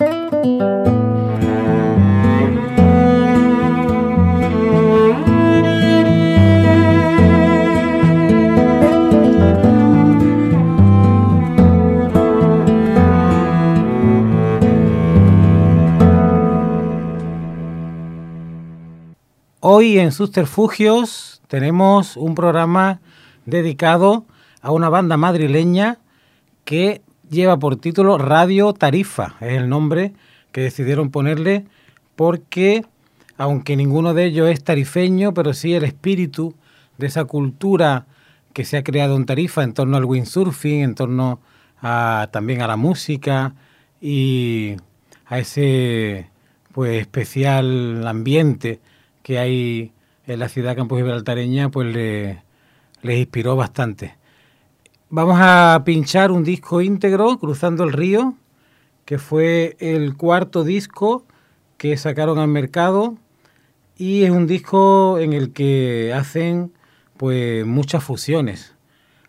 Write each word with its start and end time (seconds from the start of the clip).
Hoy 0.00 0.06
en 19.98 20.12
Susterfugios 20.12 21.42
tenemos 21.48 22.16
un 22.16 22.36
programa 22.36 23.00
dedicado 23.46 24.24
a 24.62 24.70
una 24.70 24.88
banda 24.88 25.16
madrileña 25.16 25.98
que 26.64 27.02
lleva 27.30 27.58
por 27.58 27.76
título 27.76 28.18
Radio 28.18 28.72
Tarifa. 28.72 29.36
Es 29.40 29.52
el 29.52 29.68
nombre 29.68 30.12
que 30.52 30.60
decidieron 30.60 31.10
ponerle 31.10 31.64
porque, 32.16 32.84
aunque 33.36 33.76
ninguno 33.76 34.14
de 34.14 34.26
ellos 34.26 34.48
es 34.48 34.62
tarifeño, 34.64 35.34
pero 35.34 35.54
sí 35.54 35.74
el 35.74 35.84
espíritu 35.84 36.54
de 36.96 37.06
esa 37.06 37.24
cultura 37.24 38.06
que 38.52 38.64
se 38.64 38.76
ha 38.76 38.82
creado 38.82 39.16
en 39.16 39.26
Tarifa 39.26 39.62
en 39.62 39.72
torno 39.72 39.96
al 39.96 40.04
windsurfing, 40.04 40.82
en 40.82 40.94
torno 40.94 41.40
a, 41.80 42.28
también 42.32 42.62
a 42.62 42.66
la 42.66 42.76
música 42.76 43.54
y 44.00 44.76
a 45.26 45.38
ese 45.38 46.28
pues 46.72 47.00
especial 47.00 48.06
ambiente 48.06 48.80
que 49.22 49.38
hay 49.38 49.92
en 50.26 50.38
la 50.40 50.48
ciudad 50.48 50.76
Campos 50.76 50.98
Gibraltareña, 50.98 51.70
pues 51.70 51.94
le, 51.94 52.42
les 53.02 53.18
inspiró 53.18 53.56
bastante. 53.56 54.17
Vamos 55.10 55.38
a 55.40 55.84
pinchar 55.86 56.30
un 56.30 56.44
disco 56.44 56.82
íntegro, 56.82 57.38
Cruzando 57.38 57.82
el 57.82 57.94
Río, 57.94 58.34
que 59.06 59.16
fue 59.16 59.74
el 59.80 60.18
cuarto 60.18 60.64
disco 60.64 61.24
que 61.78 61.96
sacaron 61.96 62.38
al 62.38 62.48
mercado 62.48 63.16
y 63.96 64.24
es 64.24 64.30
un 64.30 64.46
disco 64.46 65.18
en 65.18 65.32
el 65.32 65.54
que 65.54 66.12
hacen 66.14 66.74
pues 67.16 67.64
muchas 67.64 68.04
fusiones. 68.04 68.74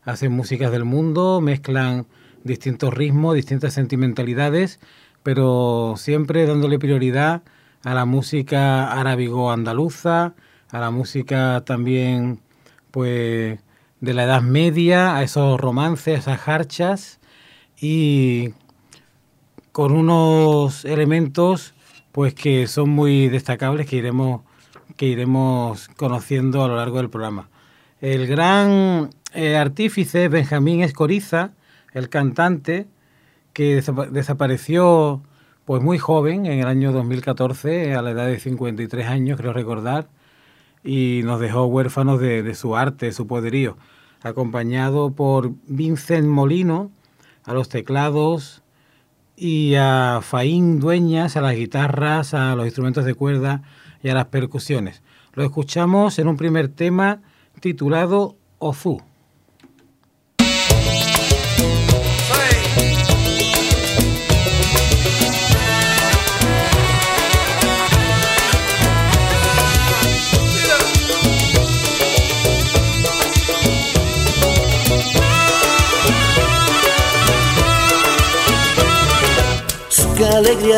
Hacen 0.03 0.33
músicas 0.33 0.69
del 0.73 0.83
mundo, 0.83 1.39
mezclan 1.39 2.07
distintos 2.43 2.93
ritmos, 2.93 3.35
distintas 3.35 3.73
sentimentalidades, 3.73 4.81
pero 5.23 5.93
siempre 5.95 6.45
dándole 6.45 6.77
prioridad 6.77 7.41
a 7.85 7.93
la 7.93 8.03
música 8.03 8.91
arábigo-andaluza, 8.99 10.33
a 10.71 10.79
la 10.81 10.91
música 10.91 11.63
también 11.65 12.41
pues 12.91 13.61
de 14.01 14.13
la 14.13 14.23
Edad 14.23 14.41
Media, 14.41 15.15
a 15.15 15.23
esos 15.23 15.59
romances, 15.59 16.15
a 16.15 16.33
esas 16.33 16.47
harchas 16.47 17.19
y 17.79 18.49
con 19.71 19.91
unos 19.91 20.85
elementos 20.85 21.73
pues 22.11 22.33
que 22.33 22.67
son 22.67 22.89
muy 22.89 23.29
destacables 23.29 23.87
que 23.87 23.97
iremos 23.97 24.41
que 24.97 25.05
iremos 25.05 25.87
conociendo 25.95 26.63
a 26.63 26.67
lo 26.67 26.75
largo 26.75 26.97
del 26.97 27.09
programa. 27.09 27.49
El 28.01 28.27
gran 28.27 29.09
eh, 29.33 29.55
artífice 29.55 30.27
Benjamín 30.27 30.81
Escoriza, 30.81 31.53
el 31.93 32.09
cantante 32.09 32.87
que 33.53 33.81
desapareció 34.11 35.21
pues 35.63 35.81
muy 35.81 35.99
joven 35.99 36.45
en 36.47 36.59
el 36.59 36.67
año 36.67 36.91
2014 36.91 37.93
a 37.93 38.01
la 38.01 38.11
edad 38.11 38.25
de 38.25 38.39
53 38.39 39.07
años, 39.07 39.39
creo 39.39 39.53
recordar, 39.53 40.09
y 40.83 41.21
nos 41.23 41.39
dejó 41.39 41.65
huérfanos 41.65 42.19
de, 42.19 42.53
su 42.55 42.75
arte, 42.75 43.07
de 43.07 43.11
su 43.11 43.27
poderío, 43.27 43.77
acompañado 44.21 45.11
por 45.11 45.53
Vincent 45.67 46.27
Molino 46.27 46.91
a 47.43 47.53
los 47.53 47.69
teclados 47.69 48.63
y 49.35 49.75
a 49.75 50.19
Faín 50.21 50.79
Dueñas 50.79 51.37
a 51.37 51.41
las 51.41 51.55
guitarras, 51.55 52.33
a 52.33 52.55
los 52.55 52.65
instrumentos 52.65 53.05
de 53.05 53.13
cuerda 53.13 53.61
y 54.03 54.09
a 54.09 54.13
las 54.13 54.25
percusiones. 54.25 55.01
Lo 55.33 55.43
escuchamos 55.43 56.19
en 56.19 56.27
un 56.27 56.37
primer 56.37 56.67
tema 56.69 57.21
titulado 57.59 58.35
Ozu. 58.57 59.08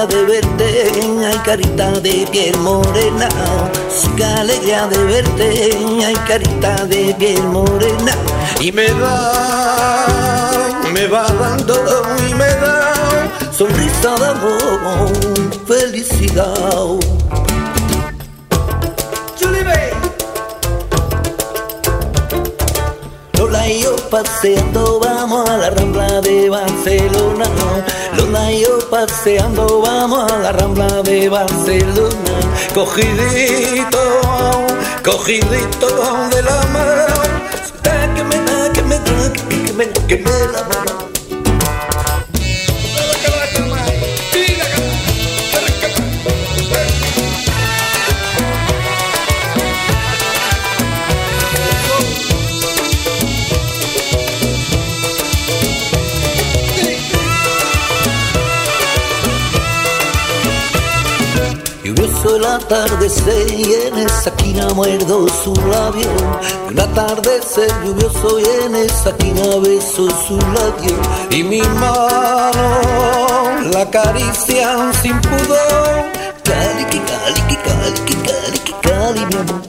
De 0.05 0.25
verte, 0.25 0.91
ay 1.25 1.37
carita 1.45 1.91
de 1.99 2.27
piel 2.31 2.57
morena, 2.59 3.29
qué 4.15 4.23
alegría 4.23 4.87
de 4.87 5.03
verte, 5.03 5.77
ay 6.05 6.15
carita 6.27 6.85
de 6.85 7.13
piel 7.17 7.43
morena. 7.43 8.13
Y 8.59 8.71
me 8.71 8.87
da, 8.87 10.69
me 10.93 11.07
va 11.07 11.27
dando 11.27 11.75
y 12.29 12.33
me 12.33 12.45
da 12.45 12.93
sonrisa 13.51 14.15
de 14.15 14.27
amor, 14.27 15.11
felicidad. 15.67 16.99
Lola 23.61 23.73
y 23.73 23.83
yo 23.83 23.95
paseando, 24.09 24.99
vamos 24.99 25.47
a 25.47 25.55
la 25.55 25.69
rambla 25.69 26.19
de 26.21 26.49
Barcelona. 26.49 27.45
Lola 28.17 28.51
y 28.51 28.61
yo 28.61 28.79
paseando, 28.89 29.81
vamos 29.81 30.31
a 30.31 30.39
la 30.39 30.51
rambla 30.51 31.03
de 31.03 31.29
Barcelona. 31.29 32.39
Cogidito, 32.73 33.99
cogidito 35.05 35.87
de 36.33 36.41
la 36.41 36.61
mano. 36.73 37.13
Que 38.15 38.23
me 38.23 38.35
da, 38.37 38.71
que 38.73 38.81
me 38.81 38.95
da, 38.95 39.31
que 39.31 39.73
me, 39.73 39.89
que 40.07 40.17
me 40.17 40.47
la 40.51 40.63
mano. 40.63 41.00
El 62.35 62.45
atardecer 62.45 63.51
y 63.51 63.73
en 63.73 63.97
esa 63.97 64.29
esquina 64.29 64.67
muerdo 64.73 65.27
su 65.43 65.53
labio. 65.53 66.09
Un 66.69 66.79
atardecer 66.79 67.71
lluvioso 67.83 68.39
y 68.39 68.45
en 68.65 68.75
esa 68.75 69.09
esquina 69.09 69.57
beso 69.61 70.07
su 70.27 70.37
labio. 70.37 70.95
Y 71.29 71.43
mi 71.43 71.61
mano 71.61 72.51
la 73.71 73.81
acarician 73.81 74.93
sin 75.01 75.19
pudor. 75.21 76.05
Cali, 76.43 76.85
cali, 76.85 77.01
cali, 77.07 77.55
cali, 77.65 78.15
cali, 78.25 78.59
cali, 78.81 79.25
mi 79.25 79.35
amor. 79.35 79.61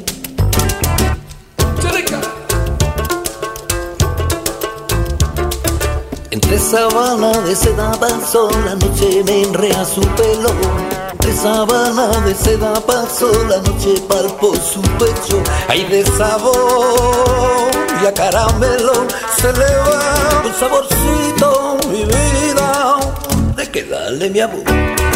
Entre 6.31 6.59
sabana 6.59 7.41
de 7.43 7.55
seda 7.55 7.93
pasó 8.01 8.51
la 8.65 8.75
noche 8.75 9.23
me 9.25 9.43
enrea 9.43 9.85
su 9.85 10.01
pelo 10.01 11.02
de 11.25 11.33
sabana 11.33 12.09
de 12.25 12.35
seda 12.35 12.75
pasó 12.87 13.31
la 13.49 13.59
noche 13.59 14.01
palpó 14.09 14.55
su 14.57 14.81
pecho. 14.99 15.43
Hay 15.69 15.85
de 15.85 16.05
sabor 16.05 17.71
y 18.03 18.07
a 18.07 18.13
caramelo 18.13 19.07
se 19.37 19.53
le 19.53 19.77
va. 19.77 20.43
Un 20.45 20.55
saborcito 20.55 21.79
mi 21.91 22.05
vida 22.05 22.97
de 23.57 23.71
que 23.71 23.85
darle 23.85 24.31
mi 24.31 24.41
amor 24.41 25.12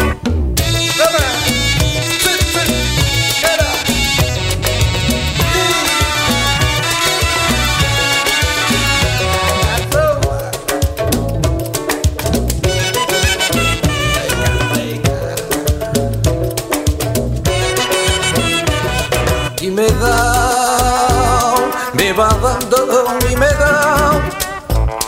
me 21.93 22.13
va 22.13 22.29
dando 22.29 23.05
y 23.31 23.35
me 23.35 23.45
da 23.45 24.29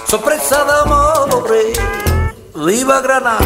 sorpresa 0.07 0.63
de 0.65 0.71
amor, 0.85 1.45
viva 2.65 3.01
Granada. 3.01 3.39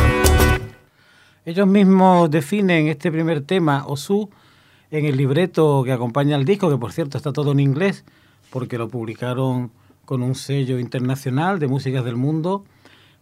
Ellos 1.46 1.68
mismos 1.68 2.32
definen 2.32 2.88
este 2.88 3.12
primer 3.12 3.42
tema, 3.42 3.86
Osu, 3.86 4.30
en 4.92 5.06
el 5.06 5.18
libreto 5.18 5.84
que 5.84 5.92
acompaña 5.92 6.36
al 6.36 6.46
disco, 6.46 6.70
que 6.70 6.78
por 6.78 6.94
cierto 6.94 7.18
está 7.18 7.34
todo 7.34 7.52
en 7.52 7.60
inglés, 7.60 8.06
porque 8.50 8.78
lo 8.78 8.88
publicaron 8.88 9.72
con 10.06 10.24
un 10.24 10.36
sello 10.36 10.80
internacional 10.80 11.60
de 11.60 11.68
músicas 11.68 12.06
del 12.06 12.16
mundo, 12.16 12.64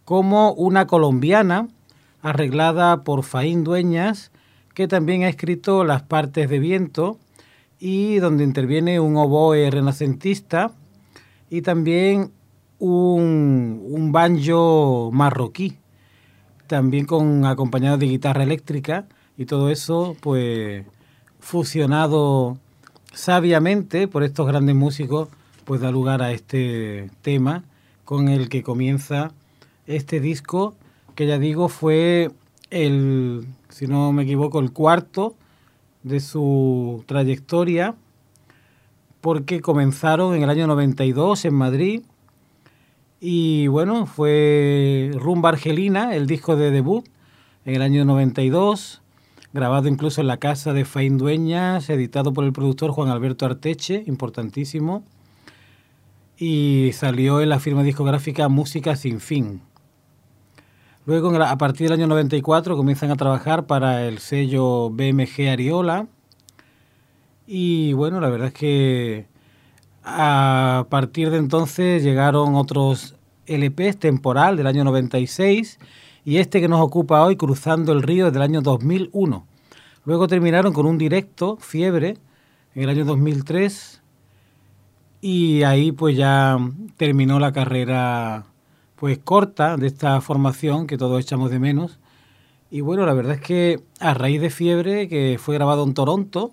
como 0.04 0.52
una 0.52 0.86
colombiana 0.86 1.68
arreglada 2.22 3.02
por 3.02 3.24
Faín 3.24 3.64
Dueñas, 3.64 4.30
que 4.74 4.86
también 4.86 5.24
ha 5.24 5.28
escrito 5.28 5.84
las 5.84 6.02
partes 6.02 6.48
de 6.48 6.58
viento 6.58 7.18
y 7.84 8.20
donde 8.20 8.44
interviene 8.44 9.00
un 9.00 9.16
oboe 9.16 9.68
renacentista 9.68 10.70
y 11.50 11.62
también 11.62 12.30
un, 12.78 13.82
un 13.84 14.12
banjo 14.12 15.10
marroquí, 15.12 15.78
también 16.68 17.06
con 17.06 17.44
acompañado 17.44 17.98
de 17.98 18.06
guitarra 18.06 18.44
eléctrica 18.44 19.06
y 19.36 19.46
todo 19.46 19.68
eso 19.68 20.16
pues 20.20 20.86
fusionado 21.40 22.56
sabiamente 23.12 24.06
por 24.06 24.22
estos 24.22 24.46
grandes 24.46 24.76
músicos 24.76 25.28
pues 25.64 25.80
da 25.80 25.90
lugar 25.90 26.22
a 26.22 26.30
este 26.30 27.10
tema 27.20 27.64
con 28.04 28.28
el 28.28 28.48
que 28.48 28.62
comienza 28.62 29.32
este 29.88 30.20
disco 30.20 30.76
que 31.16 31.26
ya 31.26 31.36
digo 31.36 31.68
fue 31.68 32.30
el, 32.70 33.44
si 33.70 33.88
no 33.88 34.12
me 34.12 34.22
equivoco, 34.22 34.60
el 34.60 34.72
cuarto 34.72 35.34
de 36.02 36.20
su 36.20 37.04
trayectoria, 37.06 37.94
porque 39.20 39.60
comenzaron 39.60 40.34
en 40.34 40.42
el 40.42 40.50
año 40.50 40.66
92 40.66 41.44
en 41.44 41.54
Madrid 41.54 42.02
y 43.24 43.68
bueno, 43.68 44.06
fue 44.06 45.12
Rumba 45.14 45.50
Argelina, 45.50 46.12
el 46.12 46.26
disco 46.26 46.56
de 46.56 46.72
debut, 46.72 47.06
en 47.64 47.76
el 47.76 47.82
año 47.82 48.04
92, 48.04 49.00
grabado 49.52 49.86
incluso 49.86 50.20
en 50.20 50.26
la 50.26 50.38
casa 50.38 50.72
de 50.72 50.84
Fain 50.84 51.18
Dueñas, 51.18 51.88
editado 51.88 52.32
por 52.32 52.42
el 52.44 52.52
productor 52.52 52.90
Juan 52.90 53.10
Alberto 53.10 53.46
Arteche, 53.46 54.02
importantísimo, 54.08 55.04
y 56.36 56.90
salió 56.94 57.40
en 57.40 57.50
la 57.50 57.60
firma 57.60 57.84
discográfica 57.84 58.48
Música 58.48 58.96
Sin 58.96 59.20
Fin. 59.20 59.60
Luego, 61.04 61.34
a 61.42 61.58
partir 61.58 61.88
del 61.88 61.98
año 61.98 62.06
94, 62.06 62.76
comienzan 62.76 63.10
a 63.10 63.16
trabajar 63.16 63.66
para 63.66 64.06
el 64.06 64.18
sello 64.18 64.88
BMG 64.90 65.48
Ariola. 65.50 66.06
Y 67.44 67.92
bueno, 67.94 68.20
la 68.20 68.28
verdad 68.28 68.48
es 68.48 68.54
que 68.54 69.26
a 70.04 70.86
partir 70.90 71.30
de 71.30 71.38
entonces 71.38 72.04
llegaron 72.04 72.54
otros 72.54 73.16
LPs 73.46 73.98
temporal 73.98 74.56
del 74.56 74.68
año 74.68 74.84
96 74.84 75.80
y 76.24 76.36
este 76.36 76.60
que 76.60 76.68
nos 76.68 76.80
ocupa 76.80 77.24
hoy, 77.24 77.34
Cruzando 77.34 77.92
el 77.92 78.02
Río, 78.02 78.30
del 78.30 78.42
año 78.42 78.60
2001. 78.60 79.44
Luego 80.04 80.28
terminaron 80.28 80.72
con 80.72 80.86
un 80.86 80.98
directo, 80.98 81.56
Fiebre, 81.56 82.16
en 82.76 82.82
el 82.84 82.88
año 82.88 83.04
2003 83.04 84.02
y 85.20 85.64
ahí 85.64 85.90
pues 85.90 86.16
ya 86.16 86.58
terminó 86.96 87.40
la 87.40 87.52
carrera 87.52 88.46
pues 89.02 89.18
corta 89.18 89.76
de 89.76 89.88
esta 89.88 90.20
formación 90.20 90.86
que 90.86 90.96
todos 90.96 91.20
echamos 91.20 91.50
de 91.50 91.58
menos. 91.58 91.98
Y 92.70 92.82
bueno, 92.82 93.04
la 93.04 93.12
verdad 93.14 93.34
es 93.34 93.40
que 93.40 93.82
a 93.98 94.14
raíz 94.14 94.40
de 94.40 94.48
Fiebre, 94.48 95.08
que 95.08 95.40
fue 95.40 95.56
grabado 95.56 95.82
en 95.82 95.92
Toronto, 95.92 96.52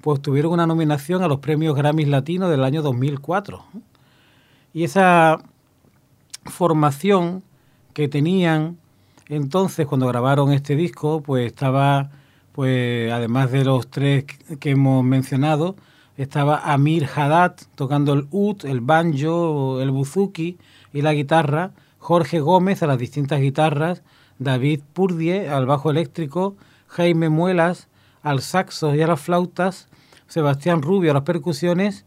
pues 0.00 0.22
tuvieron 0.22 0.52
una 0.52 0.66
nominación 0.66 1.22
a 1.22 1.28
los 1.28 1.40
premios 1.40 1.76
Grammys 1.76 2.08
Latinos 2.08 2.48
del 2.48 2.64
año 2.64 2.80
2004. 2.80 3.62
Y 4.72 4.84
esa 4.84 5.42
formación 6.46 7.42
que 7.92 8.08
tenían 8.08 8.78
entonces 9.28 9.86
cuando 9.86 10.06
grabaron 10.06 10.50
este 10.50 10.76
disco, 10.76 11.20
pues 11.20 11.44
estaba, 11.44 12.10
pues 12.52 13.12
además 13.12 13.50
de 13.50 13.66
los 13.66 13.88
tres 13.88 14.24
que 14.60 14.70
hemos 14.70 15.04
mencionado, 15.04 15.76
estaba 16.16 16.72
Amir 16.72 17.06
Haddad 17.14 17.54
tocando 17.74 18.14
el 18.14 18.28
ud, 18.30 18.64
el 18.64 18.80
banjo, 18.80 19.82
el 19.82 19.90
buzuki 19.90 20.56
y 20.92 21.02
la 21.02 21.12
guitarra, 21.12 21.72
Jorge 21.98 22.40
Gómez 22.40 22.82
a 22.82 22.86
las 22.86 22.98
distintas 22.98 23.40
guitarras, 23.40 24.02
David 24.38 24.80
Purdie 24.92 25.48
al 25.48 25.66
bajo 25.66 25.90
eléctrico, 25.90 26.56
Jaime 26.88 27.28
Muelas 27.28 27.88
al 28.22 28.40
saxo 28.40 28.94
y 28.94 29.02
a 29.02 29.06
las 29.06 29.20
flautas, 29.20 29.88
Sebastián 30.26 30.82
Rubio 30.82 31.10
a 31.10 31.14
las 31.14 31.22
percusiones, 31.22 32.04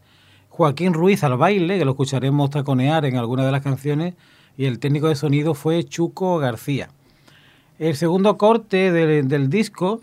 Joaquín 0.48 0.94
Ruiz 0.94 1.22
al 1.22 1.36
baile, 1.36 1.78
que 1.78 1.84
lo 1.84 1.92
escucharemos 1.92 2.50
taconear 2.50 3.04
en 3.04 3.16
alguna 3.16 3.44
de 3.44 3.52
las 3.52 3.62
canciones, 3.62 4.14
y 4.56 4.64
el 4.64 4.78
técnico 4.78 5.08
de 5.08 5.16
sonido 5.16 5.54
fue 5.54 5.84
Chuco 5.84 6.38
García. 6.38 6.88
El 7.78 7.94
segundo 7.94 8.38
corte 8.38 8.90
del, 8.90 9.50
disco 9.50 10.00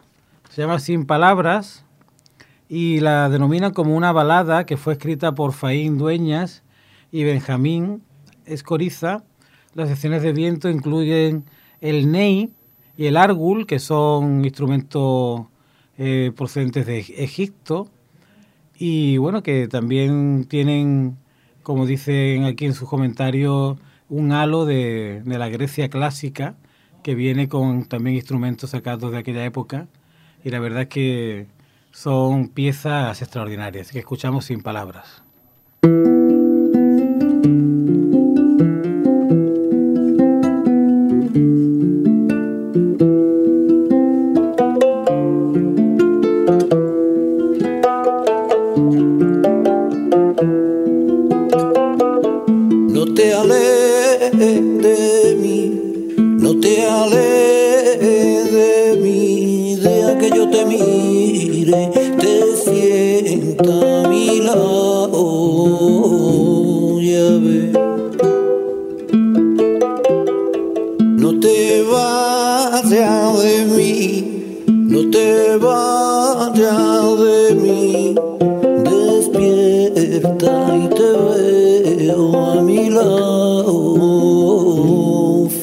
se 0.49 0.61
llama 0.61 0.77
Sin 0.77 1.07
Palabras 1.07 1.85
y 2.69 2.99
la 2.99 3.29
denominan 3.29 3.73
como 3.73 3.95
una 3.95 4.11
balada 4.11 4.67
que 4.67 4.77
fue 4.77 4.93
escrita 4.93 5.33
por 5.33 5.53
Faín 5.53 5.97
Dueñas 5.97 6.61
y 7.11 7.23
Benjamín 7.23 8.03
Escoriza 8.45 9.23
las 9.73 9.89
secciones 9.89 10.21
de 10.21 10.33
viento 10.33 10.69
incluyen 10.69 11.45
el 11.81 12.11
ney 12.11 12.51
y 12.95 13.07
el 13.07 13.17
argul, 13.17 13.65
que 13.65 13.79
son 13.79 14.45
instrumentos 14.45 15.47
eh, 15.97 16.31
procedentes 16.35 16.85
de 16.85 16.99
Egipto, 16.99 17.89
y 18.77 19.17
bueno, 19.17 19.41
que 19.41 19.67
también 19.67 20.45
tienen, 20.47 21.17
como 21.63 21.87
dicen 21.87 22.43
aquí 22.43 22.65
en 22.65 22.73
sus 22.73 22.87
comentarios, 22.87 23.77
un 24.09 24.31
halo 24.31 24.65
de, 24.65 25.23
de 25.25 25.37
la 25.39 25.49
Grecia 25.49 25.89
clásica, 25.89 26.55
que 27.01 27.15
viene 27.15 27.49
con 27.49 27.85
también 27.85 28.15
instrumentos 28.15 28.69
sacados 28.69 29.11
de 29.11 29.17
aquella 29.17 29.43
época, 29.43 29.87
y 30.43 30.51
la 30.51 30.59
verdad 30.59 30.83
es 30.83 30.87
que 30.89 31.47
son 31.91 32.47
piezas 32.49 33.21
extraordinarias, 33.23 33.91
que 33.91 33.99
escuchamos 33.99 34.45
sin 34.45 34.61
palabras. 34.61 35.23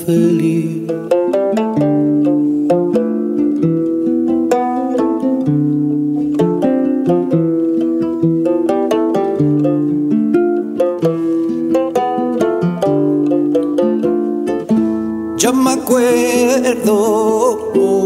feliz. 0.04 0.66
Ya 15.38 15.52
me 15.52 15.70
acuerdo 15.70 16.98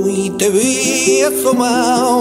y 0.09 0.31
te 0.39 0.49
vi 0.51 1.23
asomado 1.23 2.14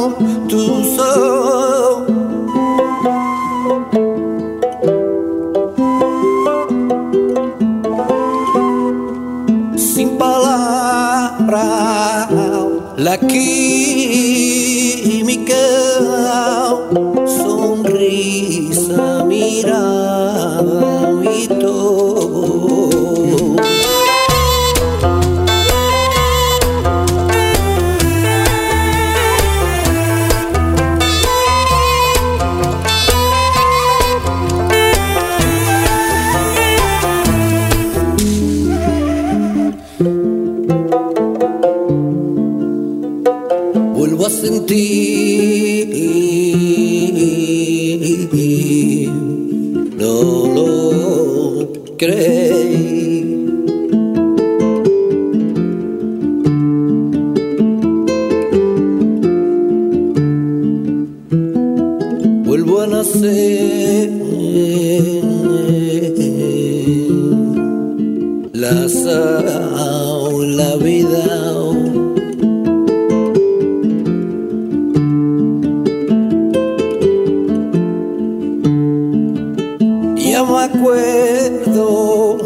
Acuerdo, 80.93 82.37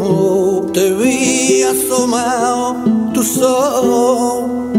te 0.72 0.90
vi 0.94 1.62
asomado 1.64 2.76
tu 3.12 3.22
sol. 3.22 4.77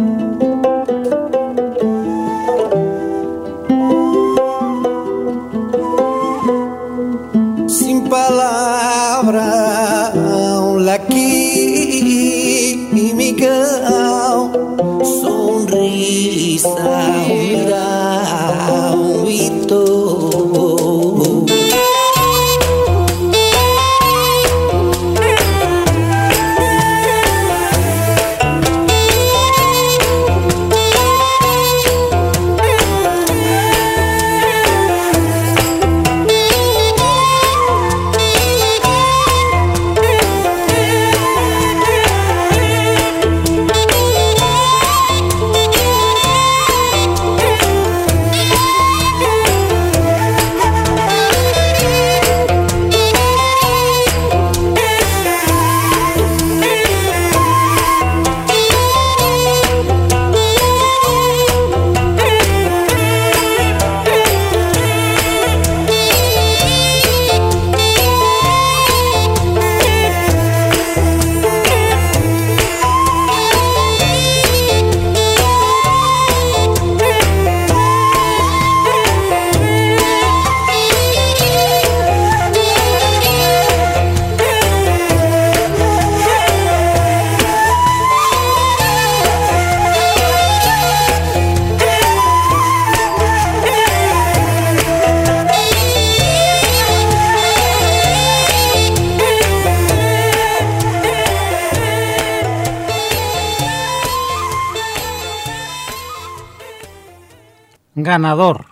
Ganador. 108.10 108.66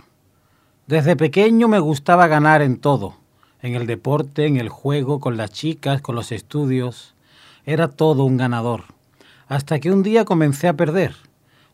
Desde 0.88 1.16
pequeño 1.16 1.68
me 1.68 1.78
gustaba 1.78 2.26
ganar 2.26 2.64
en 2.64 2.78
todo, 2.78 3.18
en 3.62 3.76
el 3.76 3.86
deporte, 3.86 4.48
en 4.48 4.58
el 4.58 4.68
juego, 4.68 5.20
con 5.20 5.38
las 5.38 5.52
chicas, 5.52 6.02
con 6.02 6.16
los 6.16 6.32
estudios. 6.32 7.14
Era 7.64 7.88
todo 7.88 8.24
un 8.24 8.38
ganador. 8.38 8.86
Hasta 9.48 9.78
que 9.78 9.92
un 9.92 10.02
día 10.02 10.26
comencé 10.26 10.68
a 10.68 10.74
perder. 10.74 11.14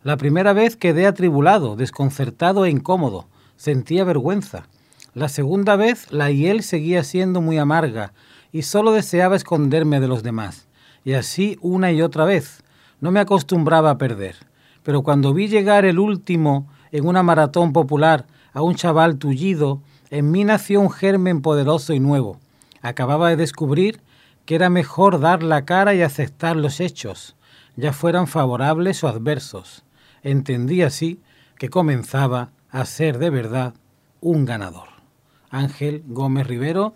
La 0.04 0.18
primera 0.18 0.52
vez 0.52 0.76
quedé 0.76 1.08
atribulado, 1.08 1.78
desconcertado 1.78 2.66
e 2.66 2.70
incómodo. 2.70 3.28
Sentía 3.56 4.04
vergüenza. 4.04 4.68
La 5.14 5.30
segunda 5.30 5.78
vez 5.78 6.12
la 6.12 6.32
hiel 6.32 6.64
seguía 6.64 7.06
siendo 7.06 7.40
muy 7.40 7.60
amarga 7.60 8.12
y 8.52 8.64
solo 8.64 8.92
deseaba 8.92 9.38
esconderme 9.38 10.02
de 10.02 10.10
los 10.10 10.22
demás. 10.22 10.68
Y 11.06 11.14
así 11.14 11.58
una 11.62 11.94
y 11.94 12.02
otra 12.02 12.26
vez. 12.26 12.62
No 13.00 13.12
me 13.12 13.22
acostumbraba 13.22 13.92
a 13.92 13.98
perder. 13.98 14.36
Pero 14.84 15.02
cuando 15.02 15.34
vi 15.34 15.48
llegar 15.48 15.86
el 15.86 15.98
último 15.98 16.68
en 16.94 17.08
una 17.08 17.24
maratón 17.24 17.74
popular 17.74 18.28
a 18.54 18.62
un 18.62 18.76
chaval 18.76 19.18
tullido, 19.18 19.82
en 20.12 20.30
mí 20.32 20.44
nació 20.44 20.80
un 20.80 20.92
germen 20.92 21.42
poderoso 21.42 21.94
y 21.94 22.00
nuevo. 22.00 22.38
Acababa 22.82 23.30
de 23.30 23.36
descubrir 23.36 24.00
que 24.46 24.56
era 24.56 24.70
mejor 24.70 25.20
dar 25.20 25.42
la 25.42 25.66
cara 25.66 25.96
y 25.96 26.04
aceptar 26.04 26.56
los 26.56 26.80
hechos, 26.80 27.36
ya 27.76 27.94
fueran 27.94 28.28
favorables 28.28 29.04
o 29.04 29.08
adversos. 29.08 29.84
Entendí 30.22 30.84
así 30.84 31.20
que 31.58 31.70
comenzaba 31.70 32.52
a 32.70 32.86
ser 32.86 33.18
de 33.18 33.32
verdad 33.32 33.74
un 34.22 34.46
ganador. 34.46 34.90
Ángel 35.50 36.04
Gómez 36.06 36.46
Rivero, 36.46 36.94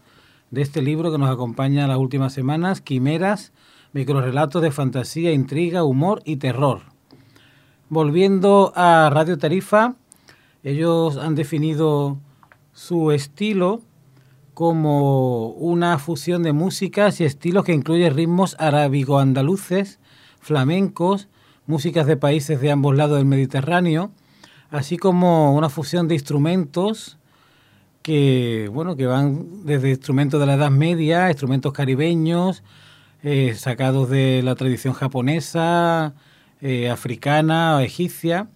de 0.51 0.61
este 0.61 0.83
libro 0.83 1.11
que 1.11 1.17
nos 1.17 1.31
acompaña 1.31 1.87
las 1.87 1.97
últimas 1.97 2.33
semanas, 2.33 2.81
Quimeras, 2.81 3.51
microrelatos 3.93 4.61
de 4.61 4.71
fantasía, 4.71 5.31
intriga, 5.31 5.83
humor 5.83 6.21
y 6.23 6.37
terror. 6.37 6.96
Volviendo 7.89 8.73
a 8.75 9.09
Radio 9.09 9.37
Tarifa, 9.37 9.95
ellos 10.61 11.15
han 11.15 11.35
definido 11.35 12.17
su 12.73 13.11
estilo 13.11 13.81
como 14.53 15.51
una 15.51 15.97
fusión 15.97 16.43
de 16.43 16.51
músicas 16.51 17.21
y 17.21 17.23
estilos 17.23 17.63
que 17.63 17.73
incluye 17.73 18.09
ritmos 18.09 18.57
arábigo-andaluces, 18.59 20.01
flamencos, 20.41 21.29
músicas 21.65 22.07
de 22.07 22.17
países 22.17 22.59
de 22.59 22.71
ambos 22.71 22.93
lados 22.97 23.19
del 23.19 23.25
Mediterráneo, 23.25 24.11
así 24.69 24.97
como 24.97 25.55
una 25.55 25.69
fusión 25.69 26.09
de 26.09 26.15
instrumentos 26.15 27.17
que, 28.01 28.69
bueno, 28.73 28.97
que 28.97 29.05
van 29.05 29.65
desde 29.65 29.91
instrumentos 29.91 30.41
de 30.41 30.45
la 30.45 30.55
Edad 30.55 30.71
Media, 30.71 31.29
instrumentos 31.29 31.71
caribeños, 31.71 32.63
eh, 33.23 33.53
sacados 33.55 34.09
de 34.09 34.41
la 34.43 34.55
tradición 34.55 34.93
japonesa, 34.93 36.15
eh, 36.61 36.89
africana 36.89 37.77
o 37.77 37.79
egipcia, 37.79 38.47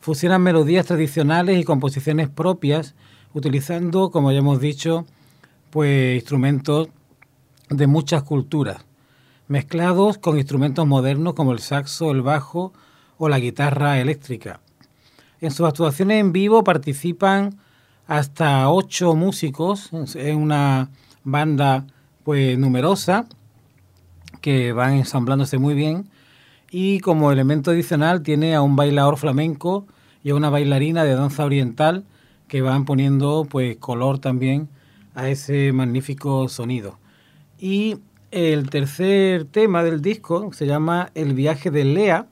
fusionan 0.00 0.42
melodías 0.42 0.86
tradicionales 0.86 1.60
y 1.60 1.64
composiciones 1.64 2.28
propias, 2.28 2.94
utilizando, 3.34 4.10
como 4.10 4.32
ya 4.32 4.38
hemos 4.38 4.60
dicho, 4.60 5.04
pues 5.70 6.14
instrumentos 6.14 6.88
de 7.68 7.86
muchas 7.86 8.22
culturas, 8.22 8.84
mezclados 9.48 10.18
con 10.18 10.38
instrumentos 10.38 10.86
modernos 10.86 11.34
como 11.34 11.52
el 11.52 11.58
saxo, 11.58 12.10
el 12.10 12.22
bajo 12.22 12.72
o 13.18 13.28
la 13.28 13.38
guitarra 13.38 13.98
eléctrica. 14.00 14.60
En 15.40 15.50
sus 15.50 15.66
actuaciones 15.66 16.20
en 16.20 16.32
vivo 16.32 16.64
participan 16.64 17.58
hasta 18.06 18.70
ocho 18.70 19.14
músicos, 19.14 19.90
es 20.14 20.34
una 20.34 20.90
banda 21.24 21.86
pues 22.24 22.56
numerosa 22.58 23.26
que 24.40 24.72
van 24.72 24.94
ensamblándose 24.94 25.58
muy 25.58 25.74
bien 25.74 26.08
y 26.78 27.00
como 27.00 27.32
elemento 27.32 27.70
adicional 27.70 28.22
tiene 28.22 28.54
a 28.54 28.60
un 28.60 28.76
bailador 28.76 29.16
flamenco 29.16 29.86
y 30.22 30.28
a 30.28 30.34
una 30.34 30.50
bailarina 30.50 31.04
de 31.04 31.14
danza 31.14 31.46
oriental 31.46 32.04
que 32.48 32.60
van 32.60 32.84
poniendo 32.84 33.46
pues 33.48 33.78
color 33.78 34.18
también 34.18 34.68
a 35.14 35.30
ese 35.30 35.72
magnífico 35.72 36.50
sonido. 36.50 36.98
Y 37.58 37.96
el 38.30 38.68
tercer 38.68 39.46
tema 39.46 39.84
del 39.84 40.02
disco 40.02 40.52
se 40.52 40.66
llama 40.66 41.12
El 41.14 41.32
viaje 41.32 41.70
de 41.70 41.86
Lea 41.86 42.26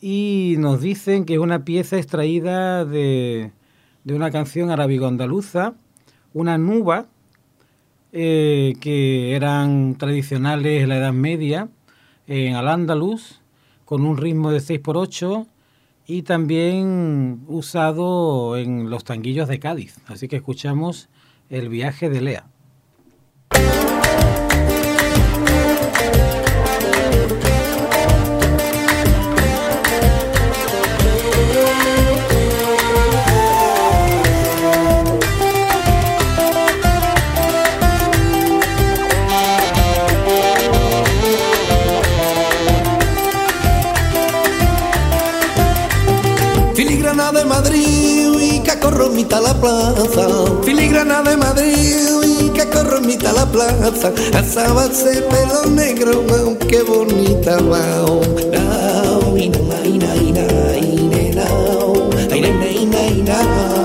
y 0.00 0.54
nos 0.58 0.80
dicen 0.80 1.24
que 1.24 1.34
es 1.34 1.40
una 1.40 1.64
pieza 1.64 1.96
extraída 1.96 2.84
de, 2.84 3.50
de 4.04 4.14
una 4.14 4.30
canción 4.30 4.70
arábigo-andaluza, 4.70 5.74
una 6.32 6.58
nuba, 6.58 7.08
eh, 8.12 8.74
que 8.80 9.34
eran 9.34 9.96
tradicionales 9.96 10.84
en 10.84 10.90
la 10.90 10.98
Edad 10.98 11.12
Media, 11.12 11.68
en 12.26 12.54
Al-Ándalus, 12.54 13.40
con 13.84 14.04
un 14.04 14.16
ritmo 14.16 14.50
de 14.50 14.58
6x8 14.58 15.46
y 16.06 16.22
también 16.22 17.42
usado 17.46 18.56
en 18.56 18.90
los 18.90 19.04
tanguillos 19.04 19.48
de 19.48 19.58
Cádiz. 19.58 19.96
Así 20.06 20.28
que 20.28 20.36
escuchamos 20.36 21.08
el 21.50 21.68
viaje 21.68 22.08
de 22.08 22.20
Lea. 22.20 22.46
La 49.30 49.54
plaza. 49.54 50.26
Filigrana 50.64 51.22
de 51.22 51.36
Madrid 51.36 52.06
y 52.22 52.48
que 52.50 52.68
corromita 52.68 53.32
la 53.32 53.46
plaza. 53.46 54.12
Esa 54.38 54.72
base 54.72 55.22
pelo 55.22 55.66
negro, 55.70 56.24
qué 56.68 56.82
bonita 56.82 57.56
va. 57.60 58.02
en 62.34 63.81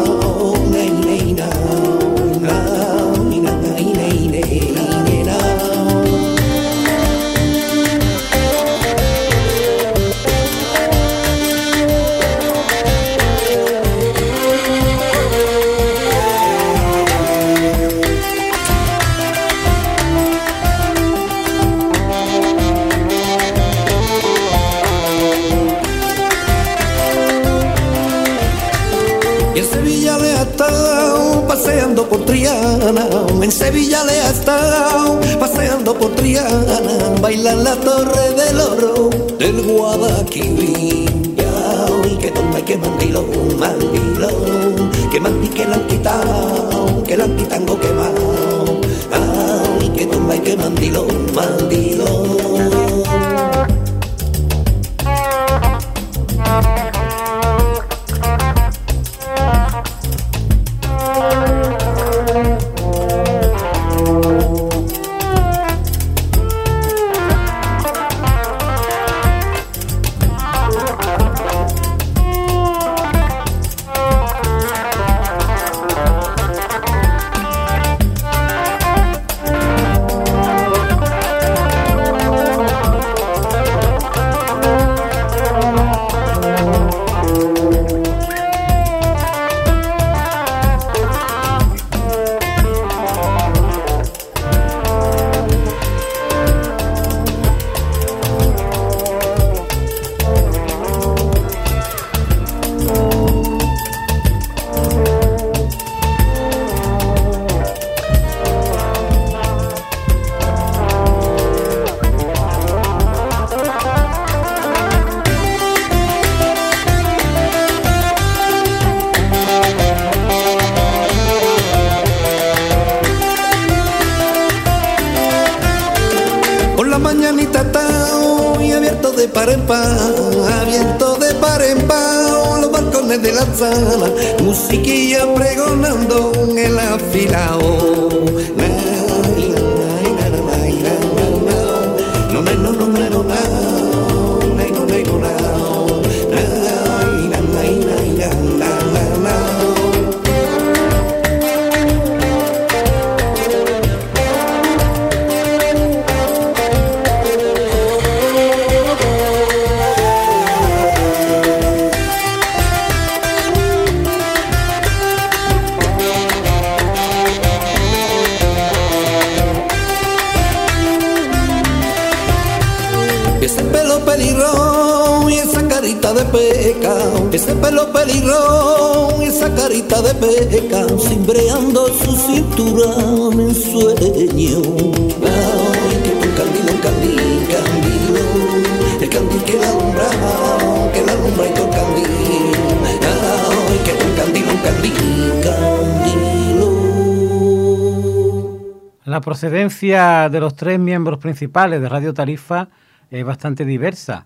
de 199.79 200.39
los 200.39 200.55
tres 200.55 200.79
miembros 200.79 201.19
principales 201.19 201.79
de 201.79 201.87
Radio 201.87 202.11
Tarifa 202.11 202.69
es 203.11 203.23
bastante 203.23 203.63
diversa, 203.63 204.25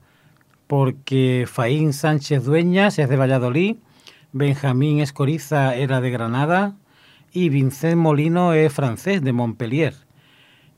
porque 0.66 1.46
Faín 1.46 1.92
Sánchez 1.92 2.46
Dueñas 2.46 2.98
es 3.00 3.10
de 3.10 3.18
Valladolid, 3.18 3.76
Benjamín 4.32 5.02
Escoriza 5.02 5.76
era 5.76 6.00
de 6.00 6.10
Granada 6.10 6.78
y 7.34 7.50
Vincent 7.50 7.98
Molino 7.98 8.54
es 8.54 8.72
francés, 8.72 9.22
de 9.24 9.34
Montpellier. 9.34 9.94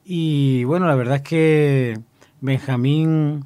Y 0.03 0.63
bueno, 0.63 0.87
la 0.87 0.95
verdad 0.95 1.17
es 1.17 1.21
que 1.21 1.99
Benjamín 2.41 3.45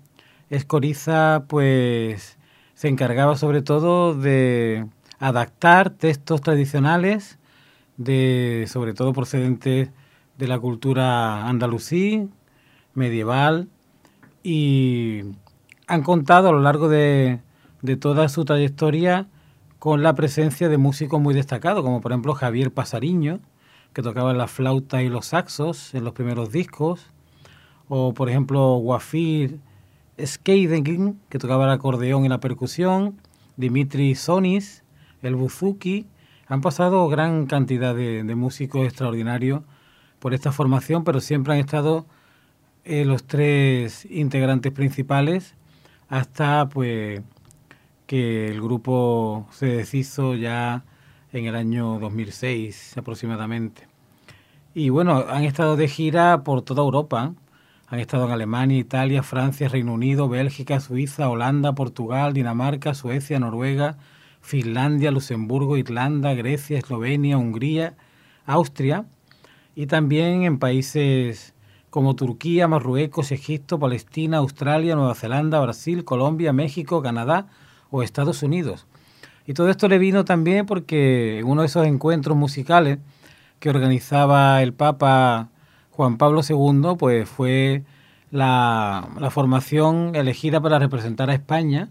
Escoriza 0.49 1.43
pues 1.49 2.37
se 2.73 2.87
encargaba 2.87 3.35
sobre 3.35 3.61
todo 3.61 4.13
de 4.13 4.85
adaptar 5.19 5.89
textos 5.89 6.39
tradicionales 6.39 7.37
de 7.97 8.65
sobre 8.69 8.93
todo 8.93 9.11
procedentes 9.11 9.89
de 10.37 10.47
la 10.47 10.59
cultura 10.59 11.47
andalusí, 11.47 12.29
medieval, 12.93 13.67
y 14.43 15.21
han 15.87 16.03
contado 16.03 16.49
a 16.49 16.51
lo 16.51 16.61
largo 16.61 16.89
de, 16.89 17.39
de 17.81 17.97
toda 17.97 18.29
su 18.29 18.45
trayectoria 18.45 19.27
con 19.79 20.03
la 20.03 20.15
presencia 20.15 20.69
de 20.69 20.77
músicos 20.77 21.19
muy 21.19 21.33
destacados, 21.33 21.83
como 21.83 22.01
por 22.01 22.11
ejemplo 22.11 22.33
Javier 22.33 22.71
Pasariño, 22.71 23.39
que 23.93 24.01
tocaba 24.01 24.33
la 24.33 24.47
flauta 24.47 25.01
y 25.01 25.09
los 25.09 25.27
saxos 25.27 25.93
en 25.95 26.03
los 26.03 26.13
primeros 26.13 26.51
discos, 26.51 27.07
o 27.87 28.13
por 28.13 28.29
ejemplo 28.29 28.77
Wafir 28.77 29.59
Skeidengin, 30.23 31.19
que 31.29 31.39
tocaba 31.39 31.65
el 31.65 31.71
acordeón 31.71 32.25
y 32.25 32.29
la 32.29 32.39
percusión, 32.39 33.19
Dimitri 33.55 34.13
Sonis, 34.15 34.83
el 35.23 35.35
buzuki, 35.35 36.05
han 36.47 36.61
pasado 36.61 37.07
gran 37.07 37.47
cantidad 37.47 37.95
de 37.95 38.35
músicos 38.35 38.85
extraordinarios 38.85 39.63
por 40.27 40.33
esta 40.33 40.51
formación, 40.51 41.05
pero 41.05 41.21
siempre 41.21 41.53
han 41.53 41.59
estado 41.61 42.05
eh, 42.83 43.05
los 43.05 43.23
tres 43.23 44.05
integrantes 44.11 44.73
principales 44.73 45.55
hasta 46.09 46.67
pues 46.67 47.21
que 48.07 48.49
el 48.49 48.61
grupo 48.61 49.47
se 49.51 49.67
deshizo 49.67 50.35
ya 50.35 50.83
en 51.31 51.45
el 51.45 51.55
año 51.55 51.97
2006 51.99 52.97
aproximadamente. 52.97 53.87
Y 54.73 54.89
bueno, 54.89 55.23
han 55.29 55.45
estado 55.45 55.77
de 55.77 55.87
gira 55.87 56.43
por 56.43 56.61
toda 56.61 56.83
Europa. 56.83 57.33
Han 57.87 57.99
estado 58.01 58.25
en 58.25 58.31
Alemania, 58.33 58.79
Italia, 58.79 59.23
Francia, 59.23 59.69
Reino 59.69 59.93
Unido, 59.93 60.27
Bélgica, 60.27 60.81
Suiza, 60.81 61.29
Holanda, 61.29 61.71
Portugal, 61.73 62.33
Dinamarca, 62.33 62.93
Suecia, 62.95 63.39
Noruega, 63.39 63.95
Finlandia, 64.41 65.09
Luxemburgo, 65.09 65.77
Irlanda, 65.77 66.33
Grecia, 66.33 66.79
Eslovenia, 66.79 67.37
Hungría, 67.37 67.95
Austria 68.45 69.05
y 69.77 69.85
también 69.85 70.41
en 70.41 70.57
países 70.57 71.53
como 71.91 72.15
Turquía, 72.15 72.67
Marruecos, 72.67 73.31
Egipto, 73.31 73.77
Palestina, 73.77 74.37
Australia, 74.37 74.95
Nueva 74.95 75.13
Zelanda, 75.13 75.59
Brasil, 75.59 76.03
Colombia, 76.03 76.51
México, 76.51 77.03
Canadá 77.03 77.45
o 77.91 78.01
Estados 78.01 78.41
Unidos. 78.41 78.87
Y 79.45 79.53
todo 79.53 79.69
esto 79.69 79.87
le 79.87 79.99
vino 79.99 80.25
también 80.25 80.65
porque 80.65 81.37
en 81.37 81.45
uno 81.45 81.61
de 81.61 81.67
esos 81.67 81.85
encuentros 81.85 82.35
musicales 82.35 82.97
que 83.59 83.69
organizaba 83.69 84.63
el 84.63 84.73
Papa 84.73 85.49
Juan 85.91 86.17
Pablo 86.17 86.41
II, 86.41 86.95
pues 86.97 87.29
fue 87.29 87.83
la, 88.31 89.07
formación 89.29 90.15
elegida 90.15 90.59
para 90.59 90.79
representar 90.79 91.29
a 91.29 91.35
España 91.35 91.89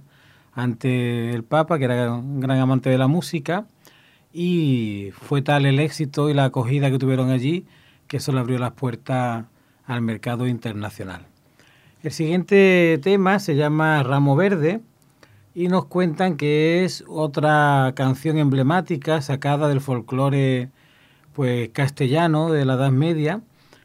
ante 0.54 1.30
el 1.30 1.44
Papa, 1.44 1.78
que 1.78 1.84
era 1.84 2.14
un 2.14 2.40
gran 2.40 2.58
amante 2.58 2.90
de 2.90 2.98
la 2.98 3.06
música, 3.06 3.64
y 4.38 5.12
fue 5.12 5.40
tal 5.40 5.64
el 5.64 5.80
éxito 5.80 6.28
y 6.28 6.34
la 6.34 6.44
acogida 6.44 6.90
que 6.90 6.98
tuvieron 6.98 7.30
allí 7.30 7.64
que 8.06 8.18
eso 8.18 8.32
le 8.32 8.40
abrió 8.40 8.58
las 8.58 8.72
puertas 8.72 9.46
al 9.86 10.02
mercado 10.02 10.46
internacional. 10.46 11.26
El 12.02 12.12
siguiente 12.12 13.00
tema 13.02 13.38
se 13.38 13.56
llama 13.56 14.02
Ramo 14.02 14.36
Verde 14.36 14.82
y 15.54 15.68
nos 15.68 15.86
cuentan 15.86 16.36
que 16.36 16.84
es 16.84 17.02
otra 17.08 17.94
canción 17.96 18.36
emblemática 18.36 19.22
sacada 19.22 19.68
del 19.68 19.80
folclore 19.80 20.68
pues 21.32 21.70
castellano 21.70 22.52
de 22.52 22.66
la 22.66 22.74
Edad 22.74 22.90
Media 22.90 23.40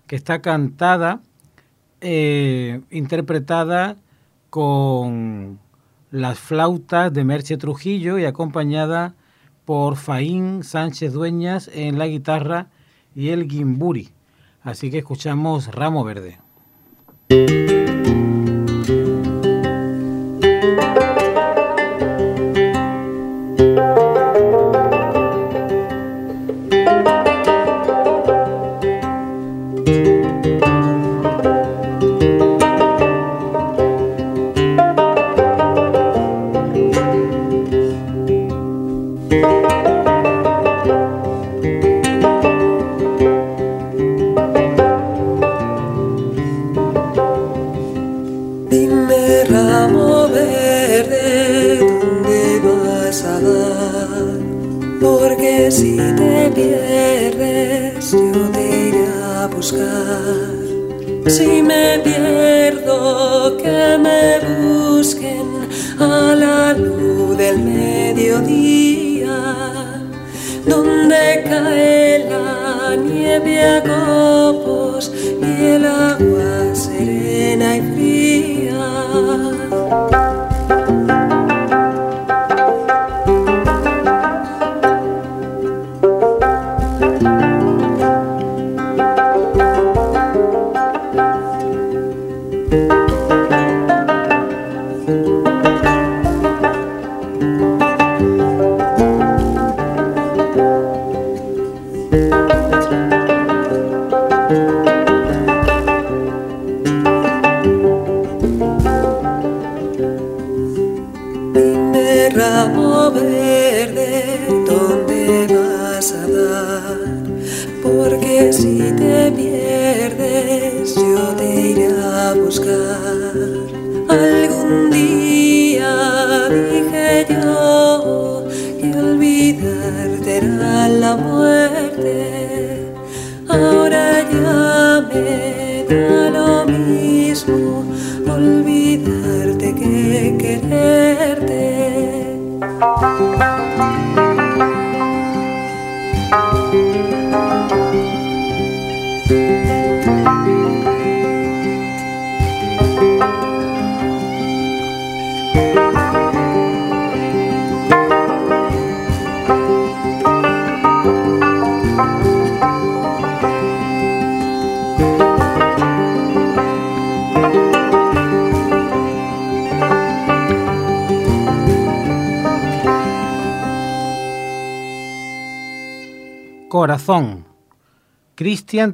que 0.05 0.17
está 0.17 0.41
cantada 0.41 1.21
eh, 2.01 2.81
interpretada 2.89 3.95
con 4.49 5.59
las 6.11 6.39
flautas 6.39 7.13
de 7.13 7.23
Merche 7.23 7.55
Trujillo 7.55 8.19
y 8.19 8.25
acompañada 8.25 9.15
por 9.65 9.95
Faín 9.95 10.63
Sánchez 10.63 11.13
Dueñas 11.13 11.69
en 11.73 11.97
la 11.97 12.07
guitarra 12.07 12.69
y 13.15 13.29
el 13.29 13.49
gimburi. 13.49 14.09
Así 14.63 14.91
que 14.91 14.99
escuchamos 14.99 15.67
Ramo 15.67 16.03
Verde. 16.03 16.39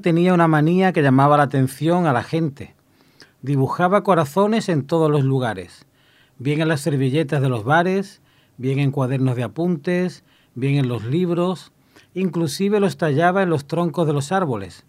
Tenía 0.02 0.34
una 0.34 0.48
manía 0.48 0.94
que 0.94 1.02
llamaba 1.02 1.38
la 1.38 1.44
atención 1.44 2.06
a 2.06 2.14
la 2.14 2.24
gente. 2.24 2.76
Dibujaba 3.42 4.04
corazones 4.04 4.70
en 4.70 4.86
todos 4.86 5.10
los 5.10 5.24
lugares, 5.24 5.86
bien 6.38 6.62
en 6.62 6.68
las 6.68 6.82
servilletas 6.82 7.42
de 7.42 7.50
los 7.50 7.64
bares, 7.64 8.22
bien 8.58 8.80
en 8.80 8.92
cuadernos 8.92 9.36
de 9.36 9.44
apuntes, 9.44 10.24
bien 10.56 10.76
en 10.76 10.88
los 10.88 11.06
libros, 11.06 11.72
inclusive 12.14 12.80
los 12.80 12.98
tallaba 12.98 13.44
en 13.44 13.50
los 13.50 13.66
troncos 13.66 14.06
de 14.06 14.14
los 14.14 14.32
árboles. 14.32 14.86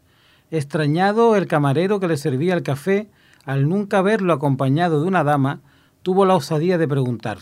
Extrañado, 0.51 1.37
el 1.37 1.47
camarero 1.47 2.01
que 2.01 2.09
le 2.09 2.17
servía 2.17 2.55
el 2.55 2.63
café, 2.63 3.09
al 3.45 3.69
nunca 3.69 4.03
verlo 4.03 4.33
acompañado 4.33 5.01
de 5.01 5.09
una 5.09 5.25
dama, 5.25 5.61
tuvo 6.03 6.25
la 6.25 6.35
osadía 6.35 6.79
de 6.79 6.89
preguntar 6.89 7.39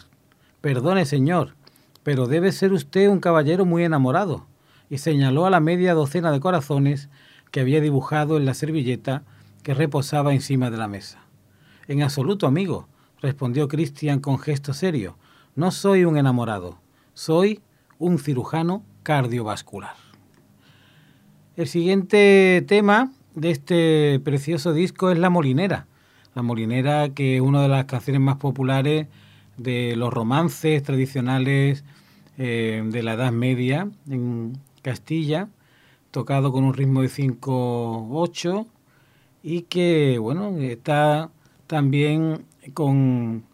Perdone, 0.60 1.04
señor, 1.04 1.54
pero 2.02 2.26
debe 2.26 2.52
ser 2.52 2.72
usted 2.72 3.08
un 3.08 3.20
caballero 3.20 3.64
muy 3.64 3.84
enamorado 3.84 4.46
y 4.90 4.98
señaló 4.98 5.46
a 5.46 5.50
la 5.50 5.60
media 5.60 5.94
docena 5.94 6.30
de 6.32 6.40
corazones 6.40 7.08
que 7.50 7.60
había 7.60 7.80
dibujado 7.80 8.36
en 8.36 8.44
la 8.44 8.54
servilleta 8.54 9.22
que 9.62 9.74
reposaba 9.74 10.32
encima 10.32 10.70
de 10.70 10.76
la 10.76 10.88
mesa. 10.88 11.20
En 11.88 12.02
absoluto, 12.02 12.46
amigo, 12.46 12.88
respondió 13.20 13.68
Cristian 13.68 14.20
con 14.20 14.38
gesto 14.38 14.74
serio. 14.74 15.16
No 15.54 15.70
soy 15.70 16.04
un 16.04 16.16
enamorado, 16.16 16.78
soy 17.14 17.60
un 17.98 18.18
cirujano 18.18 18.84
cardiovascular. 19.02 19.94
El 21.56 21.66
siguiente 21.66 22.64
tema 22.68 23.12
de 23.34 23.50
este 23.50 24.20
precioso 24.22 24.72
disco 24.72 25.10
es 25.10 25.18
La 25.18 25.30
Molinera. 25.30 25.86
La 26.34 26.42
Molinera, 26.42 27.08
que 27.10 27.36
es 27.36 27.40
una 27.40 27.62
de 27.62 27.68
las 27.68 27.86
canciones 27.86 28.20
más 28.20 28.36
populares 28.36 29.06
de 29.56 29.96
los 29.96 30.12
romances 30.12 30.82
tradicionales 30.82 31.84
eh, 32.36 32.82
de 32.84 33.02
la 33.02 33.14
Edad 33.14 33.32
Media 33.32 33.88
en, 34.10 34.58
Castilla, 34.86 35.48
tocado 36.10 36.52
con 36.52 36.64
un 36.64 36.74
ritmo 36.74 37.02
de 37.02 37.08
5-8 37.08 38.66
y 39.42 39.62
que, 39.62 40.18
bueno, 40.18 40.56
está 40.58 41.30
también 41.66 42.44
con 42.74 43.44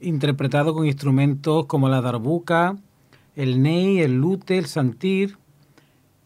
interpretado 0.00 0.74
con 0.74 0.86
instrumentos 0.86 1.66
como 1.66 1.88
la 1.88 2.00
darbuca, 2.00 2.76
el 3.36 3.62
ney, 3.62 4.00
el 4.00 4.16
lute, 4.16 4.58
el 4.58 4.66
santir 4.66 5.38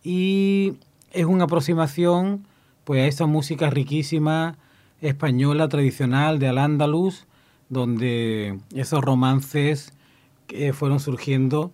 y 0.03 0.75
es 1.13 1.27
una 1.27 1.45
aproximación 1.45 2.47
pues 2.85 3.03
a 3.03 3.07
esa 3.07 3.27
música 3.27 3.71
riquísima 3.71 4.59
española 5.01 5.69
tradicional 5.69 6.39
de 6.39 6.49
Al-Ándalus, 6.49 7.27
donde 7.69 8.59
esos 8.75 9.03
romances 9.03 9.93
que 10.47 10.73
fueron 10.73 11.01
surgiendo 11.01 11.73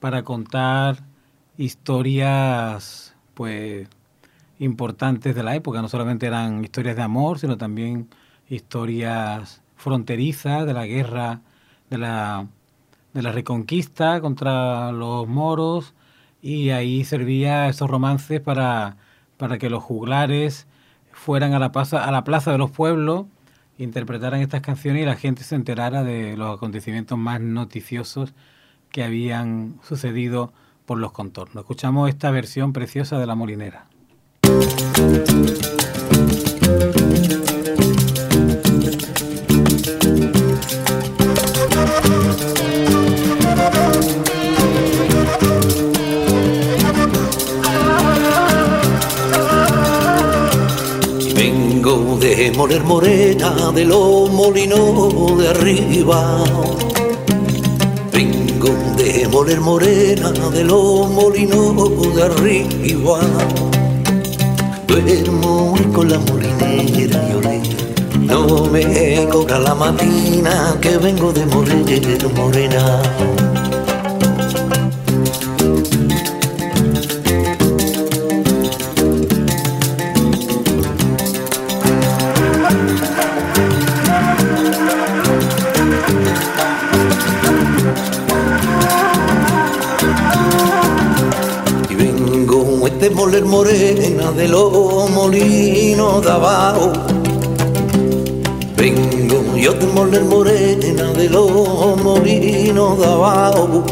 para 0.00 0.22
contar 0.22 1.04
historias 1.56 3.13
pues 3.34 3.88
importantes 4.58 5.34
de 5.34 5.42
la 5.42 5.54
época, 5.56 5.82
no 5.82 5.88
solamente 5.88 6.26
eran 6.26 6.64
historias 6.64 6.96
de 6.96 7.02
amor, 7.02 7.38
sino 7.38 7.56
también 7.56 8.08
historias 8.48 9.62
fronterizas 9.76 10.66
de 10.66 10.72
la 10.74 10.86
guerra 10.86 11.40
de 11.90 11.98
la, 11.98 12.46
de 13.12 13.22
la 13.22 13.32
reconquista 13.32 14.20
contra 14.20 14.92
los 14.92 15.28
moros. 15.28 15.94
Y 16.42 16.70
ahí 16.70 17.04
servía 17.04 17.68
esos 17.68 17.90
romances 17.90 18.40
para, 18.40 18.96
para 19.36 19.58
que 19.58 19.70
los 19.70 19.82
juglares 19.82 20.66
fueran 21.12 21.54
a 21.54 21.58
la, 21.58 21.72
plaza, 21.72 22.04
a 22.04 22.10
la 22.10 22.24
plaza 22.24 22.52
de 22.52 22.58
los 22.58 22.70
pueblos, 22.70 23.26
interpretaran 23.78 24.40
estas 24.40 24.60
canciones 24.60 25.02
y 25.02 25.06
la 25.06 25.16
gente 25.16 25.42
se 25.44 25.54
enterara 25.54 26.04
de 26.04 26.36
los 26.36 26.56
acontecimientos 26.56 27.16
más 27.18 27.40
noticiosos 27.40 28.34
que 28.90 29.02
habían 29.02 29.78
sucedido 29.82 30.52
por 30.84 30.98
los 30.98 31.12
contornos. 31.12 31.62
Escuchamos 31.62 32.08
esta 32.08 32.30
versión 32.30 32.72
preciosa 32.72 33.18
de 33.18 33.26
La 33.26 33.34
Molinera. 33.34 33.86
Vengo 51.34 52.18
de 52.18 52.52
moler 52.56 52.82
morena 52.84 53.72
de 53.72 53.84
los 53.84 54.30
molinos 54.30 55.38
de 55.38 55.48
arriba 55.48 56.44
de 58.96 59.28
moler 59.28 59.60
morena 59.60 60.30
de 60.30 60.64
los 60.64 61.10
molinos 61.10 62.16
de 62.16 62.22
arriba. 62.22 63.20
Duermo 64.86 65.74
con 65.92 66.10
la 66.10 66.18
molinera 66.18 67.62
y 68.14 68.18
no 68.18 68.66
me 68.66 69.28
cobra 69.30 69.58
la 69.58 69.74
matina 69.74 70.76
que 70.80 70.96
vengo 70.98 71.32
de 71.32 71.44
moler 71.46 72.30
morena. 72.34 73.53
Vengo 98.76 99.56
yo 99.56 99.72
de 99.72 99.86
moler 99.86 100.24
morena 100.24 101.12
de 101.12 101.28
los 101.28 102.02
molinos 102.02 102.98
de 102.98 103.06
abajo. 103.06 103.84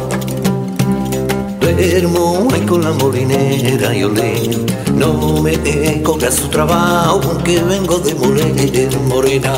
Duermo 1.60 2.48
ahí 2.52 2.60
con 2.62 2.82
la 2.82 2.90
molinera 2.94 3.94
y 3.96 4.02
olé, 4.02 4.50
no 4.92 5.40
me 5.40 6.02
cobra 6.02 6.32
su 6.32 6.48
trabajo, 6.48 7.20
aunque 7.22 7.62
vengo 7.62 7.98
de 7.98 8.14
moler 8.16 8.98
morena. 9.06 9.54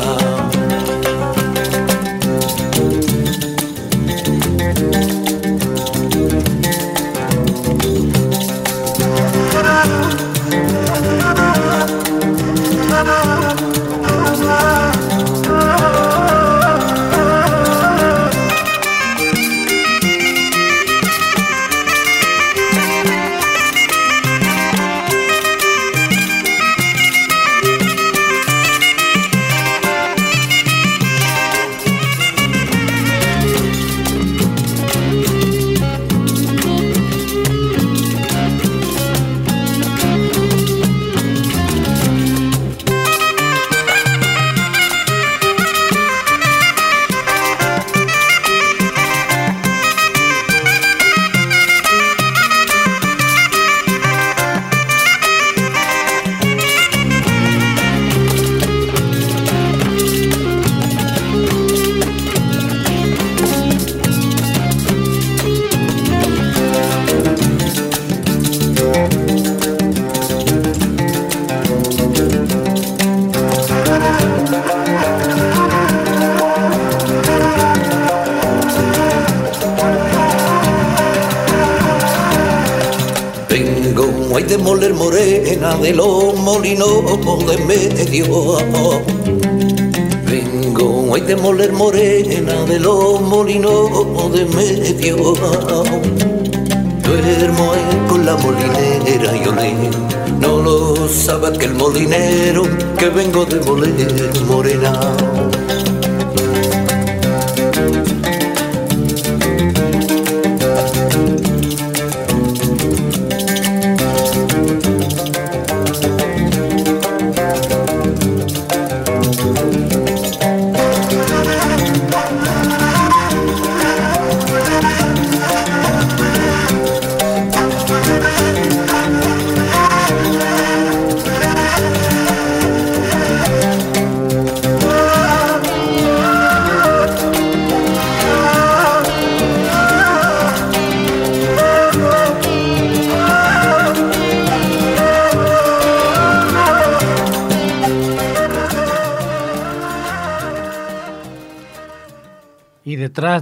Medio. 88.15 88.55
Vengo 88.55 88.84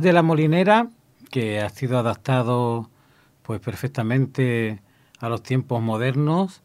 de 0.03 0.13
la 0.13 0.21
molinera, 0.21 0.89
que 1.31 1.61
ha 1.61 1.69
sido 1.69 1.97
adaptado 1.97 2.89
pues 3.41 3.59
perfectamente 3.59 4.81
a 5.19 5.29
los 5.29 5.41
tiempos 5.41 5.81
modernos, 5.81 6.61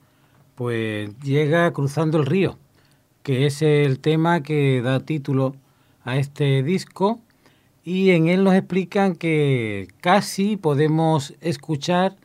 pues 0.54 1.16
llega 1.20 1.72
cruzando 1.72 2.18
el 2.18 2.26
río, 2.26 2.58
que 3.22 3.46
es 3.46 3.62
el 3.62 4.00
tema 4.00 4.42
que 4.42 4.82
da 4.82 5.00
título 5.00 5.54
a 6.04 6.18
este 6.18 6.62
disco 6.62 7.20
y 7.84 8.10
en 8.10 8.28
él 8.28 8.44
nos 8.44 8.54
explican 8.54 9.14
que 9.14 9.88
casi 10.00 10.56
podemos 10.56 11.34
escuchar 11.40 12.16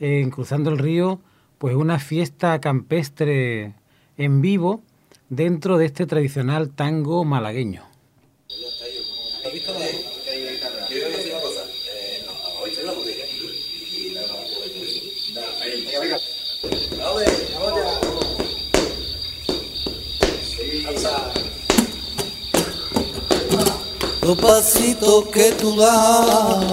en 0.00 0.30
Cruzando 0.30 0.70
el 0.70 0.78
Río 0.78 1.20
pues 1.58 1.74
una 1.76 1.98
fiesta 1.98 2.60
campestre 2.60 3.74
en 4.16 4.40
vivo 4.40 4.80
dentro 5.28 5.76
de 5.76 5.86
este 5.86 6.06
tradicional 6.06 6.70
tango 6.70 7.24
malagueño. 7.24 7.91
Los 24.22 24.38
pasitos 24.38 25.24
que 25.32 25.50
tú 25.52 25.76
das, 25.76 26.64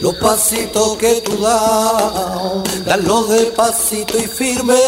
los 0.00 0.14
pasitos 0.16 0.96
que 0.96 1.20
tú 1.20 1.36
das, 1.42 2.84
dalo 2.86 3.24
despacito 3.24 4.18
y 4.18 4.26
firme, 4.26 4.80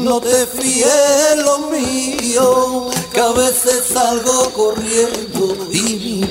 no 0.00 0.20
te 0.20 0.46
fíes 0.46 1.36
lo 1.44 1.58
mío, 1.70 2.90
que 3.12 3.20
a 3.20 3.32
veces 3.32 3.86
salgo 3.92 4.50
corriendo 4.52 5.56
y 5.72 5.80
mi 5.82 6.24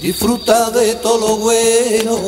Disfruta 0.00 0.70
de 0.70 0.94
todo 0.96 1.18
lo 1.18 1.36
bueno. 1.38 2.18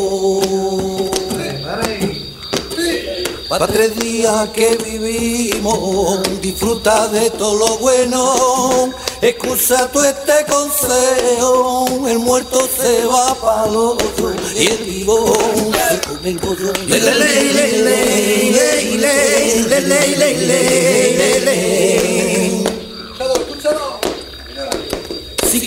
Para 3.48 3.66
tres 3.66 3.98
días 3.98 4.48
que 4.50 4.76
vivimos, 4.76 6.20
disfruta 6.40 7.08
de 7.08 7.30
todo 7.30 7.54
lo 7.54 7.78
bueno. 7.78 8.92
Escucha 9.20 9.90
tú 9.90 10.00
este 10.02 10.44
consejo, 10.48 11.86
el 12.08 12.18
muerto 12.18 12.68
se 12.80 13.04
va 13.06 13.34
para 13.34 13.68
el 13.68 13.76
otro 13.76 14.32
y 14.54 14.66
el 14.66 14.78
vivo 14.84 15.36
se 15.90 16.00
come 16.08 16.30
el. 16.30 16.38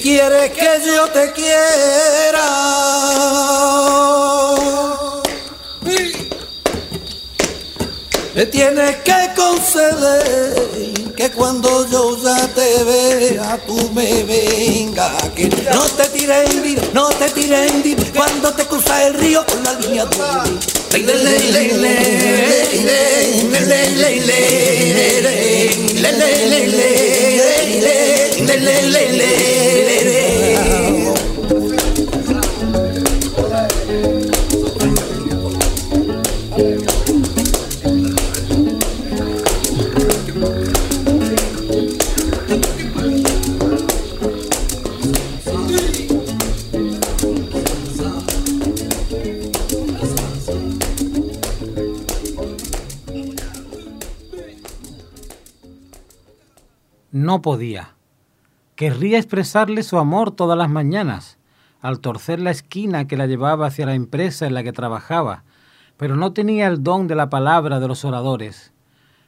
Quieres 0.01 0.51
que 0.51 0.81
yo 0.85 1.07
te 1.09 1.31
quiera, 1.31 2.47
me 8.33 8.45
tienes 8.47 8.95
que 8.97 9.29
conceder 9.35 11.11
que 11.15 11.29
cuando 11.31 11.87
yo 11.89 12.17
ya 12.23 12.47
te 12.47 12.83
vea 12.83 13.59
tú 13.67 13.91
me 13.93 14.23
vengas. 14.23 15.29
Que 15.35 15.49
no 15.71 15.83
te 15.83 16.05
tires 16.09 16.49
en 16.49 16.63
vida, 16.63 16.81
no 16.93 17.09
te 17.09 17.29
tires 17.29 17.71
en 17.71 17.83
vida 17.83 18.03
cuando 18.15 18.51
te 18.53 18.65
cruzas 18.65 19.03
el 19.03 19.13
río 19.13 19.45
con 19.45 19.63
la 19.63 19.73
línea 19.73 20.05
doble. 20.05 20.59
No 57.31 57.41
podía. 57.41 57.95
Querría 58.75 59.17
expresarle 59.17 59.83
su 59.83 59.97
amor 59.97 60.31
todas 60.31 60.57
las 60.57 60.69
mañanas, 60.69 61.37
al 61.79 62.01
torcer 62.01 62.41
la 62.41 62.51
esquina 62.51 63.07
que 63.07 63.15
la 63.15 63.25
llevaba 63.25 63.67
hacia 63.67 63.85
la 63.85 63.93
empresa 63.93 64.47
en 64.47 64.53
la 64.53 64.63
que 64.63 64.73
trabajaba, 64.73 65.45
pero 65.95 66.17
no 66.17 66.33
tenía 66.33 66.67
el 66.67 66.83
don 66.83 67.07
de 67.07 67.15
la 67.15 67.29
palabra 67.29 67.79
de 67.79 67.87
los 67.87 68.03
oradores. 68.03 68.73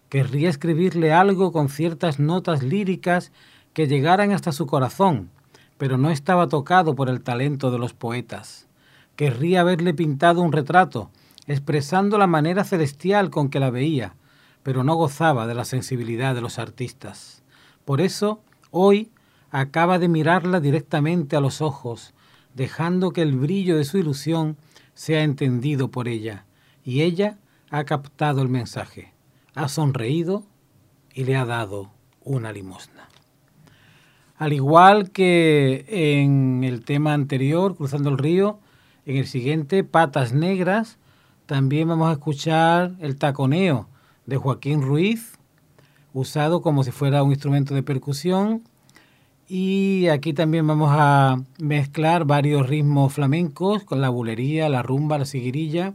Querría 0.10 0.50
escribirle 0.50 1.14
algo 1.14 1.54
con 1.54 1.70
ciertas 1.70 2.20
notas 2.20 2.62
líricas 2.62 3.32
que 3.72 3.88
llegaran 3.88 4.34
hasta 4.34 4.52
su 4.52 4.68
corazón, 4.68 5.30
pero 5.78 5.98
no 5.98 6.10
estaba 6.10 6.50
tocado 6.50 6.96
por 6.96 7.08
el 7.08 7.22
talento 7.22 7.72
de 7.72 7.80
los 7.80 7.94
poetas. 7.94 8.68
Querría 9.16 9.62
haberle 9.62 9.94
pintado 9.94 10.42
un 10.42 10.52
retrato, 10.52 11.10
expresando 11.48 12.18
la 12.18 12.28
manera 12.28 12.66
celestial 12.66 13.30
con 13.30 13.48
que 13.48 13.62
la 13.62 13.70
veía, 13.70 14.14
pero 14.62 14.84
no 14.84 14.94
gozaba 14.96 15.48
de 15.48 15.56
la 15.56 15.64
sensibilidad 15.64 16.36
de 16.36 16.42
los 16.42 16.60
artistas. 16.60 17.43
Por 17.86 18.02
eso, 18.02 18.42
hoy 18.72 19.12
acaba 19.52 20.00
de 20.00 20.08
mirarla 20.08 20.60
directamente 20.60 21.36
a 21.36 21.42
los 21.42 21.62
ojos, 21.62 22.14
dejando 22.54 23.12
que 23.12 23.22
el 23.22 23.38
brillo 23.38 23.78
de 23.78 23.86
su 23.86 23.98
ilusión 23.98 24.58
sea 24.94 25.24
entendido 25.24 25.90
por 25.90 26.08
ella, 26.08 26.46
y 26.84 27.02
ella 27.02 27.38
ha 27.70 27.84
captado 27.84 28.42
el 28.42 28.50
mensaje, 28.50 29.14
ha 29.56 29.68
sonreído 29.68 30.44
y 31.14 31.26
le 31.26 31.36
ha 31.36 31.46
dado 31.46 31.92
una 32.24 32.52
limosna. 32.52 33.10
Al 34.38 34.54
igual 34.54 35.12
que 35.12 35.86
en 35.88 36.64
el 36.64 36.84
tema 36.84 37.14
anterior, 37.14 37.76
Cruzando 37.76 38.10
el 38.10 38.18
Río, 38.18 38.60
en 39.06 39.18
el 39.18 39.28
siguiente, 39.28 39.84
Patas 39.84 40.34
Negras, 40.34 40.98
también 41.46 41.88
vamos 41.88 42.10
a 42.10 42.14
escuchar 42.14 42.96
el 43.00 43.18
taconeo 43.18 43.88
de 44.26 44.38
Joaquín 44.38 44.82
Ruiz, 44.82 45.38
usado 46.14 46.62
como 46.62 46.84
si 46.84 46.92
fuera 46.92 47.24
un 47.24 47.32
instrumento 47.32 47.74
de 47.76 47.84
percusión. 47.84 48.64
Y 49.48 50.08
aquí 50.08 50.34
también 50.34 50.66
vamos 50.66 50.90
a 50.94 51.42
mezclar 51.60 52.26
varios 52.26 52.68
ritmos 52.68 53.14
flamencos 53.14 53.84
con 53.84 54.02
la 54.02 54.10
bulería, 54.10 54.70
la 54.70 54.82
rumba, 54.82 55.18
la 55.18 55.26
siguirilla. 55.26 55.94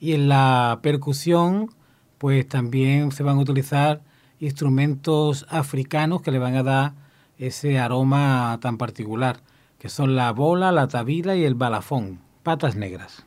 Y 0.00 0.12
en 0.12 0.28
la 0.28 0.78
percusión, 0.82 1.70
pues 2.18 2.48
también 2.48 3.12
se 3.12 3.22
van 3.22 3.38
a 3.38 3.42
utilizar 3.42 4.02
instrumentos 4.40 5.46
africanos 5.50 6.22
que 6.22 6.30
le 6.30 6.38
van 6.38 6.56
a 6.56 6.62
dar 6.62 6.92
ese 7.38 7.78
aroma 7.78 8.58
tan 8.60 8.78
particular, 8.78 9.40
que 9.78 9.88
son 9.88 10.16
la 10.16 10.32
bola, 10.32 10.72
la 10.72 10.88
tabila 10.88 11.36
y 11.36 11.44
el 11.44 11.54
balafón, 11.54 12.20
patas 12.42 12.76
negras. 12.76 13.24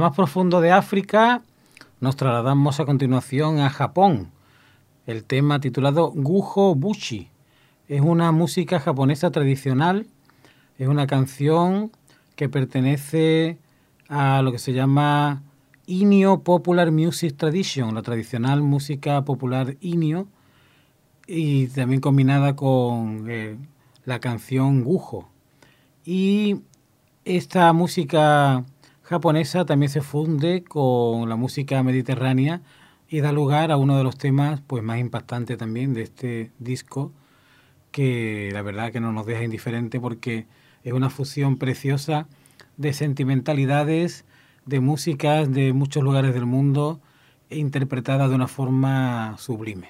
Más 0.00 0.16
profundo 0.16 0.60
de 0.60 0.72
África 0.72 1.42
nos 2.00 2.16
trasladamos 2.16 2.80
a 2.80 2.86
continuación 2.86 3.60
a 3.60 3.68
Japón. 3.68 4.30
El 5.06 5.24
tema 5.24 5.60
titulado 5.60 6.10
Gujo 6.14 6.74
Bushi. 6.74 7.28
Es 7.86 8.00
una 8.00 8.32
música 8.32 8.80
japonesa 8.80 9.30
tradicional. 9.30 10.06
Es 10.78 10.88
una 10.88 11.06
canción 11.06 11.92
que 12.34 12.48
pertenece 12.48 13.58
a 14.08 14.40
lo 14.40 14.52
que 14.52 14.58
se 14.58 14.72
llama 14.72 15.42
Inyo 15.86 16.40
Popular 16.40 16.90
Music 16.92 17.36
Tradition, 17.36 17.94
la 17.94 18.00
tradicional 18.02 18.62
música 18.62 19.22
popular 19.26 19.76
Inyo, 19.80 20.28
y 21.26 21.66
también 21.66 22.00
combinada 22.00 22.56
con 22.56 23.26
eh, 23.28 23.58
la 24.06 24.18
canción 24.18 24.82
Gujo. 24.82 25.28
Y 26.06 26.62
esta 27.26 27.72
música 27.74 28.64
japonesa 29.10 29.64
también 29.64 29.90
se 29.90 30.02
funde 30.02 30.62
con 30.62 31.28
la 31.28 31.34
música 31.34 31.82
mediterránea 31.82 32.62
y 33.08 33.18
da 33.18 33.32
lugar 33.32 33.72
a 33.72 33.76
uno 33.76 33.98
de 33.98 34.04
los 34.04 34.16
temas 34.16 34.62
pues 34.64 34.84
más 34.84 35.00
impactantes 35.00 35.58
también 35.58 35.94
de 35.94 36.02
este 36.02 36.52
disco 36.60 37.10
que 37.90 38.50
la 38.52 38.62
verdad 38.62 38.92
que 38.92 39.00
no 39.00 39.10
nos 39.10 39.26
deja 39.26 39.42
indiferente 39.42 39.98
porque 39.98 40.46
es 40.84 40.92
una 40.92 41.10
fusión 41.10 41.56
preciosa 41.58 42.28
de 42.76 42.92
sentimentalidades, 42.92 44.26
de 44.64 44.78
músicas 44.78 45.52
de 45.52 45.72
muchos 45.72 46.04
lugares 46.04 46.32
del 46.32 46.46
mundo 46.46 47.00
e 47.48 47.58
interpretada 47.58 48.28
de 48.28 48.36
una 48.36 48.46
forma 48.46 49.34
sublime. 49.38 49.88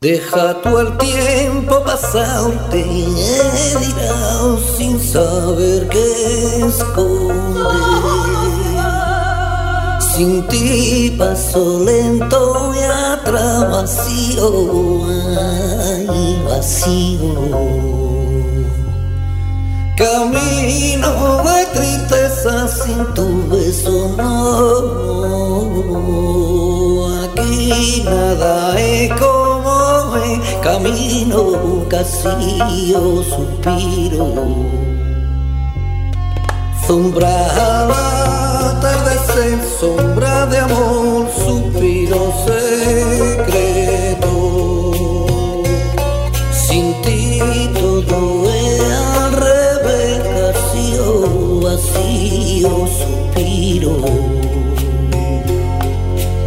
Deja 0.00 0.60
tú 0.60 0.76
el 0.80 0.98
tiempo 0.98 1.84
pasarte, 1.84 2.82
dirás 2.82 4.60
sin 4.76 4.98
saber 4.98 5.88
qué 5.88 6.66
esconder. 6.66 8.35
Sin 10.16 10.40
ti 10.48 11.12
paso 11.18 11.84
lento 11.84 12.72
y 12.74 12.78
atrás 12.80 13.70
vacío, 13.70 15.04
ay, 15.36 16.42
vacío. 16.48 17.34
Camino 19.94 21.10
de 21.44 21.66
tristeza 21.74 22.66
sin 22.66 23.04
tu 23.12 23.26
beso, 23.50 23.96
no. 24.16 24.32
Aquí 27.24 28.02
nada 28.06 28.80
es 28.80 29.12
como 29.20 30.16
es, 30.16 30.40
camino 30.62 31.84
vacío, 31.90 33.22
suspiro. 33.22 34.28
Sombra 36.86 38.15
atardecer, 38.68 39.58
sombra 39.80 40.46
de 40.46 40.58
amor, 40.58 41.28
suspiro 41.44 42.32
secreto. 42.46 44.32
Sin 46.52 47.00
ti 47.02 47.70
todo 47.74 48.50
es 48.50 48.80
al 49.20 49.32
revés, 49.32 50.18
vacío, 50.42 51.06
vacío, 51.62 52.70
suspiro. 52.98 53.96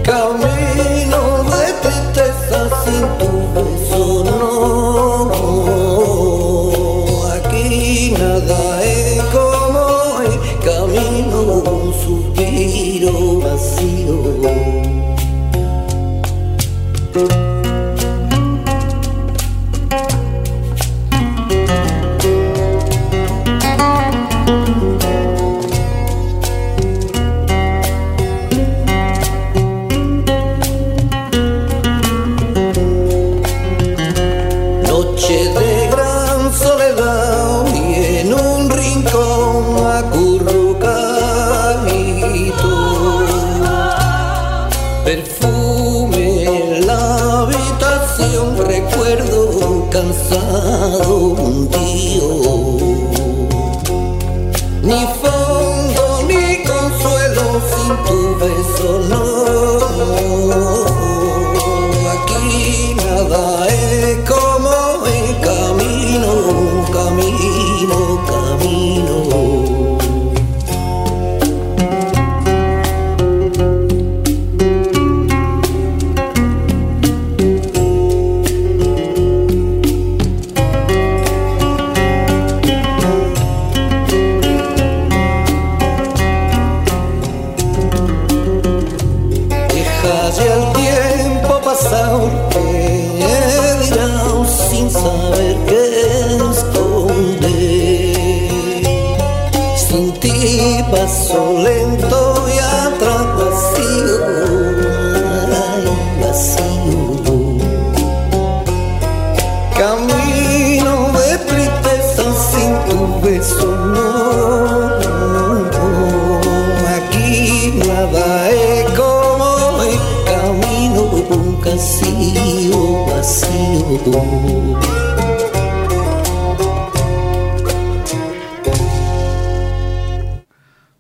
Camino 0.04 1.22
de 1.52 1.66
tristeza 1.84 2.60
sin 2.84 3.04
tu 3.20 3.30
beso, 3.54 4.24
no. 4.26 4.69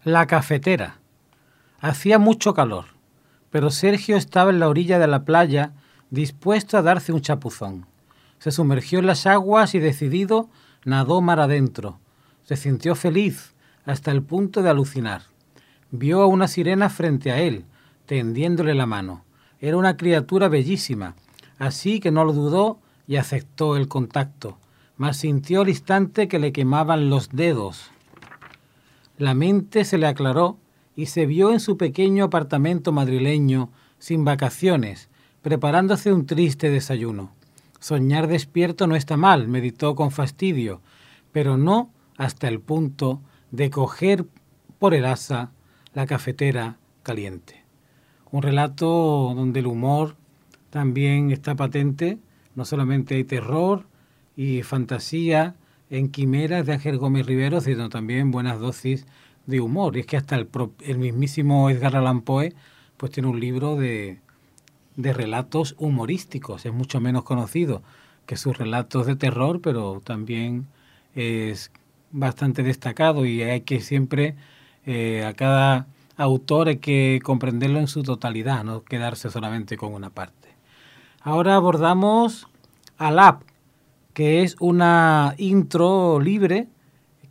La 0.04 0.28
cafetera. 0.28 1.00
Hacía 1.80 2.20
mucho 2.20 2.54
calor, 2.54 2.86
pero 3.52 3.70
Sergio 3.70 4.18
estaba 4.18 4.50
en 4.50 4.60
la 4.60 4.68
orilla 4.68 5.00
de 5.00 5.08
la 5.08 5.24
playa 5.24 5.72
dispuesto 6.10 6.78
a 6.78 6.82
darse 6.82 7.14
un 7.14 7.22
chapuzón. 7.22 7.86
Se 8.40 8.52
sumergió 8.52 9.00
en 9.00 9.08
las 9.08 9.26
aguas 9.28 9.76
y 9.76 9.80
decidido 9.80 10.50
nadó 10.84 11.22
mar 11.22 11.40
adentro. 11.40 12.00
Se 12.44 12.58
sintió 12.58 12.96
feliz 12.96 13.54
hasta 13.86 14.12
el 14.12 14.24
punto 14.24 14.62
de 14.62 14.70
alucinar. 14.70 15.22
Vio 15.92 16.22
a 16.22 16.26
una 16.26 16.48
sirena 16.48 16.90
frente 16.90 17.32
a 17.32 17.40
él, 17.40 17.66
tendiéndole 18.06 18.74
la 18.76 18.86
mano. 18.86 19.24
Era 19.62 19.78
una 19.78 19.96
criatura 19.96 20.48
bellísima, 20.48 21.16
así 21.58 22.00
que 22.00 22.12
no 22.12 22.26
lo 22.26 22.34
dudó 22.34 22.80
y 23.10 23.18
aceptó 23.18 23.76
el 23.76 23.88
contacto, 23.88 24.60
mas 24.96 25.18
sintió 25.18 25.62
al 25.62 25.70
instante 25.70 26.28
que 26.28 26.38
le 26.38 26.52
quemaban 26.52 27.10
los 27.10 27.30
dedos. 27.30 27.90
La 29.18 29.34
mente 29.34 29.84
se 29.84 29.98
le 29.98 30.06
aclaró 30.06 30.60
y 30.96 31.08
se 31.08 31.26
vio 31.26 31.52
en 31.52 31.60
su 31.60 31.76
pequeño 31.76 32.26
apartamento 32.26 32.92
madrileño, 32.92 33.72
sin 33.98 34.26
vacaciones, 34.26 35.10
preparándose 35.42 36.14
un 36.14 36.28
triste 36.28 36.70
desayuno. 36.70 37.32
Soñar 37.80 38.28
despierto 38.28 38.86
no 38.86 38.96
está 38.96 39.18
mal, 39.18 39.48
meditó 39.48 39.96
con 39.96 40.12
fastidio, 40.12 40.80
pero 41.32 41.58
no 41.58 41.92
hasta 42.16 42.48
el 42.48 42.60
punto 42.60 43.22
de 43.50 43.72
coger 43.72 44.28
por 44.78 44.94
el 44.94 45.06
asa 45.06 45.52
la 45.96 46.06
cafetera 46.06 46.78
caliente. 47.02 47.64
Un 48.30 48.44
relato 48.44 49.34
donde 49.36 49.62
el 49.62 49.68
humor 49.68 50.16
también 50.70 51.32
está 51.32 51.56
patente, 51.56 52.20
no 52.60 52.66
solamente 52.66 53.16
hay 53.16 53.24
terror 53.24 53.86
y 54.36 54.64
fantasía 54.64 55.56
en 55.90 56.10
Quimeras 56.10 56.66
de 56.66 56.74
Ángel 56.74 56.98
Gómez 56.98 57.26
Rivero, 57.26 57.62
sino 57.62 57.88
también 57.88 58.32
buenas 58.32 58.60
dosis 58.60 59.06
de 59.46 59.62
humor. 59.62 59.96
Y 59.96 60.02
es 60.02 60.06
que 60.06 60.18
hasta 60.18 60.36
el, 60.36 60.50
el 60.82 60.98
mismísimo 60.98 61.70
Edgar 61.70 61.96
Allan 61.96 62.20
Poe 62.22 62.54
pues 62.98 63.14
tiene 63.14 63.30
un 63.30 63.40
libro 63.40 63.78
de, 63.78 64.20
de 64.98 65.14
relatos 65.14 65.74
humorísticos. 65.78 66.66
Es 66.66 66.74
mucho 66.74 67.00
menos 67.00 67.24
conocido 67.24 67.82
que 68.26 68.36
sus 68.36 68.58
relatos 68.58 69.08
de 69.08 69.16
terror, 69.16 69.62
pero 69.62 70.02
también 70.04 70.68
es 71.16 71.72
bastante 72.12 72.62
destacado 72.62 73.26
y 73.26 73.42
hay 73.42 73.62
que 73.62 73.80
siempre 73.80 74.36
eh, 74.86 75.24
a 75.24 75.34
cada 75.34 75.88
autor 76.18 76.68
hay 76.68 76.80
que 76.80 77.22
comprenderlo 77.24 77.80
en 77.80 77.88
su 77.88 78.04
totalidad, 78.04 78.66
no 78.66 78.84
quedarse 78.84 79.30
solamente 79.30 79.78
con 79.78 79.94
una 79.94 80.10
parte. 80.10 80.40
Ahora 81.22 81.56
abordamos 81.56 82.49
Alap, 83.00 83.44
que 84.14 84.44
es 84.44 84.58
una 84.60 85.34
intro 85.38 86.20
libre 86.20 86.68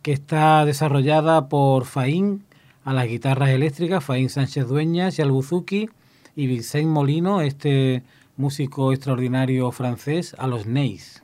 que 0.01 0.11
está 0.11 0.65
desarrollada 0.65 1.47
por 1.47 1.85
Faín 1.85 2.43
a 2.83 2.91
las 2.91 3.07
guitarras 3.07 3.49
eléctricas, 3.49 4.03
Faín 4.03 4.29
Sánchez 4.29 4.67
Dueñas 4.67 5.19
y 5.19 5.21
al 5.21 5.29
buzuki, 5.29 5.87
y 6.35 6.47
Vicente 6.47 6.87
Molino, 6.87 7.41
este 7.41 8.01
músico 8.35 8.93
extraordinario 8.93 9.71
francés, 9.71 10.35
a 10.39 10.47
los 10.47 10.65
neis. 10.65 11.23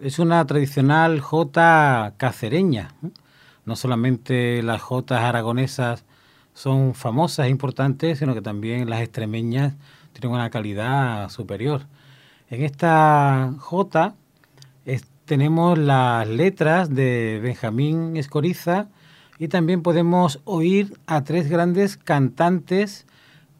Es 0.00 0.18
una 0.18 0.44
tradicional 0.46 1.20
jota 1.20 2.14
cacereña. 2.16 2.94
No 3.64 3.76
solamente 3.76 4.62
las 4.62 4.82
jotas 4.82 5.20
aragonesas 5.20 6.04
son 6.54 6.94
famosas 6.94 7.46
e 7.46 7.50
importantes, 7.50 8.18
sino 8.18 8.34
que 8.34 8.42
también 8.42 8.90
las 8.90 9.00
extremeñas 9.00 9.74
tienen 10.12 10.34
una 10.34 10.50
calidad 10.50 11.28
superior. 11.28 11.82
En 12.50 12.62
esta 12.62 13.54
jota 13.58 14.14
tenemos 15.24 15.78
las 15.78 16.28
letras 16.28 16.94
de 16.94 17.40
Benjamín 17.42 18.16
Escoriza 18.16 18.88
y 19.38 19.48
también 19.48 19.82
podemos 19.82 20.40
oír 20.44 20.98
a 21.06 21.24
tres 21.24 21.48
grandes 21.48 21.96
cantantes 21.96 23.06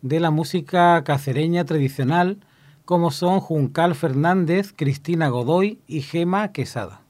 de 0.02 0.20
la 0.20 0.30
música 0.30 1.02
cacereña 1.04 1.64
tradicional, 1.64 2.36
como 2.84 3.10
son 3.10 3.40
Juncal 3.40 3.94
Fernández, 3.94 4.72
Cristina 4.76 5.28
Godoy 5.28 5.80
y 5.86 6.02
Gema 6.02 6.52
Quesada. 6.52 7.00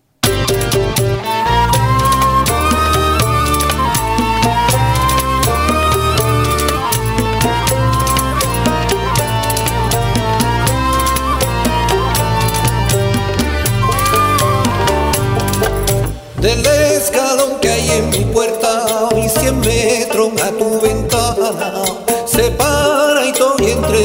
Del 16.41 16.67
escalón 16.67 17.59
que 17.61 17.71
hay 17.71 17.91
en 17.91 18.11
mi 18.11 18.25
puerta, 18.33 19.09
y 19.17 19.29
cien 19.29 19.59
metros 19.61 20.31
a 20.43 20.51
tu 20.51 20.81
ventana, 20.81 21.83
se 22.27 22.51
para 22.51 22.74
y 22.74 22.74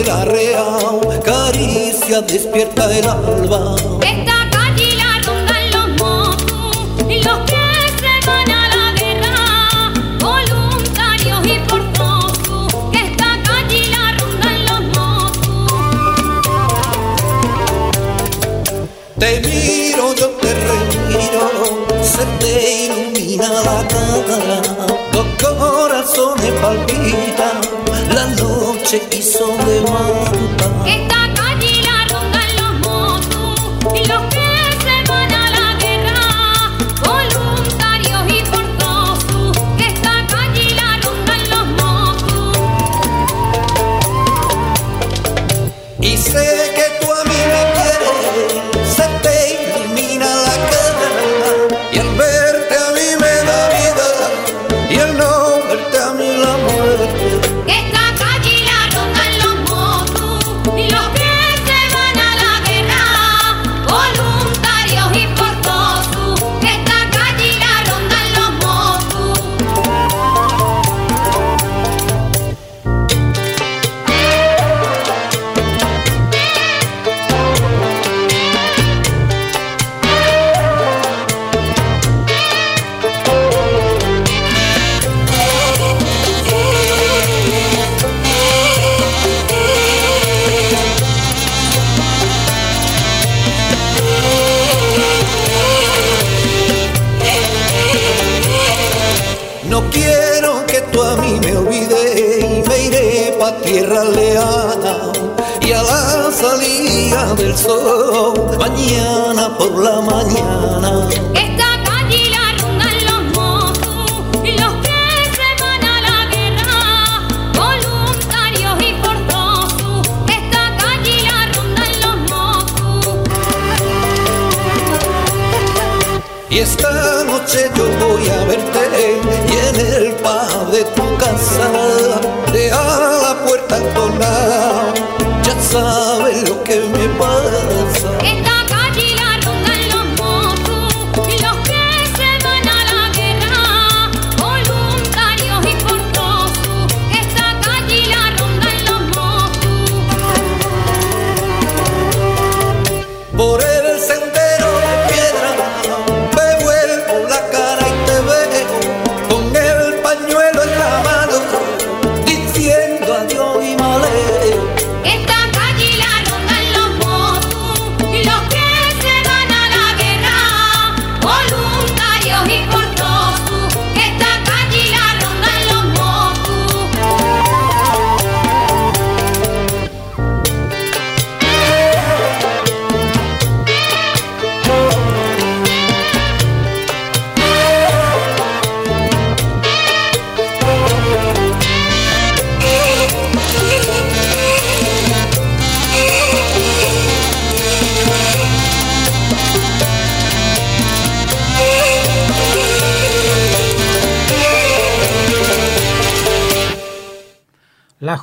la 0.06 0.24
real 0.24 1.00
despierta 2.28 2.96
el 2.96 3.08
alba. 3.08 3.76
Esta 4.02 4.50
calle 4.52 4.96
la 4.96 5.20
rondan 5.26 5.72
los 5.72 5.88
motos 6.02 6.78
y 7.08 7.24
los 7.24 7.40
que 7.50 7.56
se 8.00 8.14
van 8.28 8.52
a 8.52 8.70
la 8.76 8.92
guerra, 9.00 9.36
voluntarios 10.20 11.42
y 11.48 11.60
forzosos. 11.68 12.74
Esta 12.94 13.42
calle 13.44 13.82
la 13.90 14.06
rondan 14.20 14.60
los 14.70 14.82
motos. 14.98 15.72
Te 19.18 19.40
miro, 19.42 20.14
yo 20.16 20.30
te 20.30 20.54
remiro, 20.54 21.44
se 22.04 22.26
te 22.40 22.52
ilumina 22.86 23.50
la 23.50 23.88
cara, 23.88 24.62
los 25.14 25.28
corazones 25.42 26.52
palpitan, 26.62 27.39
noche 28.92 29.02
hizo 29.12 29.46
de 29.58 29.82
madrugada. 29.82 31.19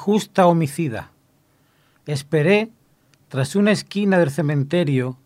Justa 0.07 0.46
homicida. 0.46 1.11
Esperé 2.07 2.70
tras 3.26 3.57
una 3.57 3.72
esquina 3.72 4.20
del 4.20 4.30
cementerio 4.30 5.18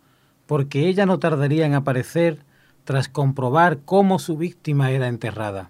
porque 0.47 0.89
ella 0.89 1.05
no 1.05 1.19
tardaría 1.19 1.67
en 1.67 1.75
aparecer 1.75 2.47
tras 2.85 3.11
comprobar 3.11 3.81
cómo 3.85 4.19
su 4.19 4.39
víctima 4.39 4.91
era 4.91 5.09
enterrada. 5.09 5.69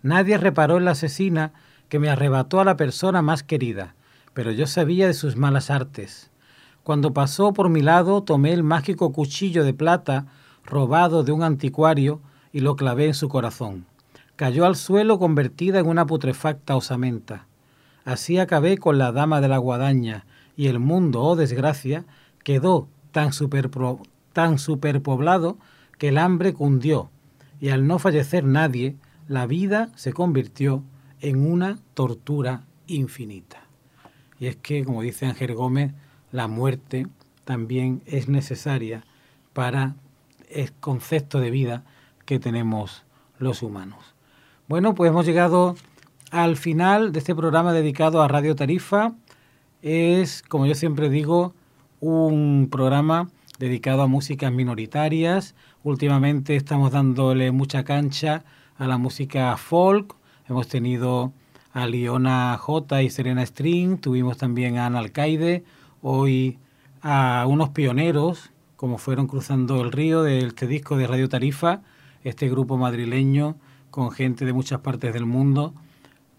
Nadie 0.00 0.38
reparó 0.38 0.76
en 0.76 0.84
la 0.84 0.92
asesina 0.92 1.54
que 1.88 1.98
me 1.98 2.08
arrebató 2.08 2.60
a 2.60 2.64
la 2.64 2.76
persona 2.76 3.20
más 3.20 3.42
querida, 3.42 3.96
pero 4.32 4.52
yo 4.52 4.68
sabía 4.68 5.08
de 5.08 5.14
sus 5.14 5.34
malas 5.34 5.68
artes. 5.68 6.30
Cuando 6.84 7.12
pasó 7.12 7.52
por 7.52 7.68
mi 7.68 7.82
lado 7.82 8.22
tomé 8.22 8.52
el 8.52 8.62
mágico 8.62 9.10
cuchillo 9.10 9.64
de 9.64 9.74
plata 9.74 10.26
robado 10.64 11.24
de 11.24 11.32
un 11.32 11.42
anticuario 11.42 12.20
y 12.52 12.60
lo 12.60 12.76
clavé 12.76 13.06
en 13.06 13.14
su 13.14 13.28
corazón. 13.28 13.86
Cayó 14.36 14.66
al 14.66 14.76
suelo 14.76 15.18
convertida 15.18 15.80
en 15.80 15.88
una 15.88 16.06
putrefacta 16.06 16.76
osamenta. 16.76 17.48
Así 18.06 18.38
acabé 18.38 18.78
con 18.78 18.98
la 18.98 19.10
dama 19.10 19.40
de 19.40 19.48
la 19.48 19.58
guadaña, 19.58 20.24
y 20.56 20.68
el 20.68 20.78
mundo, 20.78 21.22
oh 21.22 21.36
desgracia, 21.36 22.04
quedó 22.44 22.88
tan, 23.10 23.32
superpro- 23.32 24.00
tan 24.32 24.58
superpoblado 24.58 25.58
que 25.98 26.08
el 26.08 26.18
hambre 26.18 26.54
cundió, 26.54 27.10
y 27.60 27.70
al 27.70 27.86
no 27.88 27.98
fallecer 27.98 28.44
nadie, 28.44 28.96
la 29.26 29.46
vida 29.46 29.90
se 29.96 30.12
convirtió 30.12 30.84
en 31.20 31.50
una 31.50 31.80
tortura 31.94 32.62
infinita. 32.86 33.64
Y 34.38 34.46
es 34.46 34.54
que, 34.54 34.84
como 34.84 35.02
dice 35.02 35.26
Ángel 35.26 35.54
Gómez, 35.54 35.92
la 36.30 36.46
muerte 36.46 37.08
también 37.44 38.02
es 38.06 38.28
necesaria 38.28 39.04
para 39.52 39.96
el 40.48 40.72
concepto 40.74 41.40
de 41.40 41.50
vida 41.50 41.84
que 42.24 42.38
tenemos 42.38 43.02
los 43.40 43.64
humanos. 43.64 44.14
Bueno, 44.68 44.94
pues 44.94 45.10
hemos 45.10 45.26
llegado 45.26 45.74
al 46.30 46.56
final 46.56 47.12
de 47.12 47.18
este 47.20 47.34
programa 47.34 47.72
dedicado 47.72 48.22
a 48.22 48.28
Radio 48.28 48.56
Tarifa. 48.56 49.14
Es, 49.82 50.42
como 50.42 50.66
yo 50.66 50.74
siempre 50.74 51.08
digo, 51.08 51.54
un 52.00 52.68
programa 52.70 53.28
dedicado 53.58 54.02
a 54.02 54.06
músicas 54.06 54.52
minoritarias. 54.52 55.54
Últimamente 55.82 56.56
estamos 56.56 56.92
dándole 56.92 57.52
mucha 57.52 57.84
cancha 57.84 58.44
a 58.76 58.86
la 58.86 58.98
música 58.98 59.56
folk. 59.56 60.14
Hemos 60.48 60.68
tenido 60.68 61.32
a 61.72 61.86
Liona 61.86 62.56
J 62.56 63.02
y 63.02 63.10
Serena 63.10 63.44
String, 63.44 63.98
tuvimos 63.98 64.38
también 64.38 64.78
a 64.78 64.86
Ana 64.86 65.00
Alcaide, 65.00 65.62
hoy 66.00 66.58
a 67.02 67.44
unos 67.46 67.68
pioneros, 67.68 68.50
como 68.76 68.96
fueron 68.96 69.26
Cruzando 69.26 69.82
el 69.82 69.92
Río, 69.92 70.22
de 70.22 70.38
este 70.38 70.66
disco 70.66 70.96
de 70.96 71.06
Radio 71.06 71.28
Tarifa, 71.28 71.82
este 72.24 72.48
grupo 72.48 72.78
madrileño 72.78 73.56
con 73.90 74.10
gente 74.10 74.46
de 74.46 74.54
muchas 74.54 74.80
partes 74.80 75.12
del 75.12 75.26
mundo, 75.26 75.74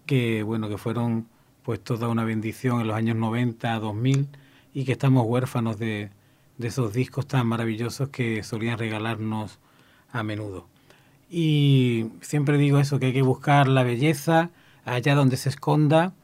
que 0.08 0.42
bueno, 0.42 0.68
que 0.68 0.78
fueron 0.78 1.28
pues 1.62 1.84
toda 1.84 2.08
una 2.08 2.24
bendición 2.24 2.80
en 2.80 2.88
los 2.88 2.96
años 2.96 3.14
90, 3.16 3.78
2000, 3.78 4.28
y 4.74 4.84
que 4.84 4.92
estamos 4.92 5.26
huérfanos 5.26 5.78
de, 5.78 6.10
de 6.56 6.68
esos 6.68 6.94
discos 6.94 7.26
tan 7.26 7.46
maravillosos 7.46 8.08
que 8.08 8.42
solían 8.42 8.78
regalarnos 8.78 9.58
a 10.10 10.22
menudo. 10.22 10.66
Y 11.30 12.06
siempre 12.22 12.56
digo 12.56 12.78
eso, 12.78 12.98
que 12.98 13.06
hay 13.06 13.12
que 13.12 13.22
buscar 13.22 13.68
la 13.68 13.82
belleza 13.82 14.50
allá 14.86 15.14
donde 15.14 15.36
se 15.36 15.50
esconda 15.50 16.14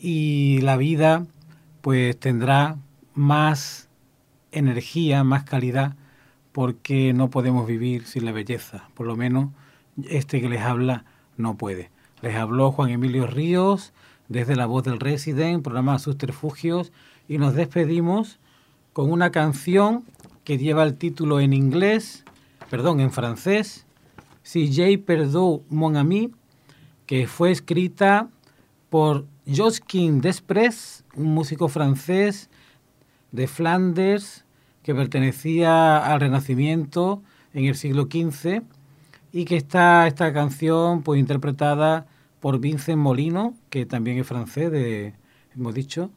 y 0.00 0.60
la 0.62 0.76
vida 0.76 1.24
pues 1.82 2.18
tendrá 2.18 2.76
más 3.14 3.88
energía, 4.50 5.22
más 5.22 5.44
calidad, 5.44 5.94
porque 6.50 7.12
no 7.12 7.30
podemos 7.30 7.64
vivir 7.68 8.06
sin 8.06 8.24
la 8.24 8.32
belleza. 8.32 8.88
Por 8.94 9.06
lo 9.06 9.16
menos 9.16 9.50
este 10.08 10.40
que 10.40 10.48
les 10.48 10.62
habla 10.62 11.04
no 11.36 11.56
puede. 11.56 11.90
Les 12.22 12.36
habló 12.36 12.70
Juan 12.70 12.90
Emilio 12.90 13.26
Ríos 13.26 13.92
desde 14.28 14.54
La 14.54 14.66
Voz 14.66 14.84
del 14.84 15.00
Resident, 15.00 15.62
programa 15.62 15.98
Subterfugios, 15.98 16.92
y 17.28 17.38
nos 17.38 17.54
despedimos 17.54 18.38
con 18.92 19.10
una 19.10 19.30
canción 19.30 20.04
que 20.44 20.58
lleva 20.58 20.84
el 20.84 20.96
título 20.96 21.40
en 21.40 21.52
inglés, 21.52 22.24
perdón, 22.68 23.00
en 23.00 23.10
francés, 23.10 23.86
Si 24.42 24.72
j'ai 24.72 24.98
perdu 24.98 25.62
mon 25.68 25.96
ami, 25.96 26.32
que 27.06 27.26
fue 27.26 27.50
escrita 27.50 28.28
por 28.88 29.26
Josquin 29.46 30.20
Desprez, 30.20 31.04
un 31.14 31.34
músico 31.34 31.68
francés 31.68 32.50
de 33.32 33.46
Flanders 33.46 34.44
que 34.82 34.94
pertenecía 34.94 35.98
al 35.98 36.20
Renacimiento 36.20 37.22
en 37.52 37.66
el 37.66 37.76
siglo 37.76 38.08
XV 38.10 38.62
y 39.32 39.44
que 39.44 39.56
está 39.56 40.06
esta 40.06 40.32
canción 40.32 41.02
pues 41.02 41.20
interpretada 41.20 42.06
por 42.40 42.58
Vincent 42.58 42.98
Molino, 42.98 43.54
que 43.68 43.86
también 43.86 44.18
es 44.18 44.26
francés, 44.26 44.70
de, 44.70 45.14
hemos 45.54 45.74
dicho, 45.74 46.10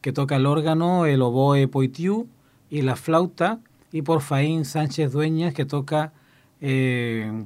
que 0.00 0.12
toca 0.12 0.36
el 0.36 0.46
órgano, 0.46 1.06
el 1.06 1.22
oboe 1.22 1.66
poitiu 1.68 2.28
y 2.70 2.82
la 2.82 2.96
flauta, 2.96 3.60
y 3.92 4.02
por 4.02 4.20
Faín 4.20 4.64
Sánchez 4.64 5.12
Dueñas, 5.12 5.54
que 5.54 5.64
toca 5.64 6.12
eh, 6.60 7.44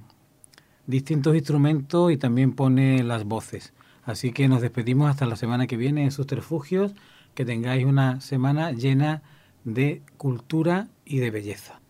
distintos 0.86 1.34
instrumentos 1.34 2.10
y 2.12 2.16
también 2.16 2.52
pone 2.52 3.02
las 3.02 3.24
voces. 3.24 3.72
Así 4.08 4.32
que 4.32 4.48
nos 4.48 4.62
despedimos 4.62 5.10
hasta 5.10 5.26
la 5.26 5.36
semana 5.36 5.66
que 5.66 5.76
viene 5.76 6.02
en 6.02 6.10
Subterfugios. 6.10 6.94
Que 7.34 7.44
tengáis 7.44 7.84
una 7.84 8.22
semana 8.22 8.72
llena 8.72 9.22
de 9.64 10.00
cultura 10.16 10.88
y 11.04 11.18
de 11.18 11.30
belleza. 11.30 11.80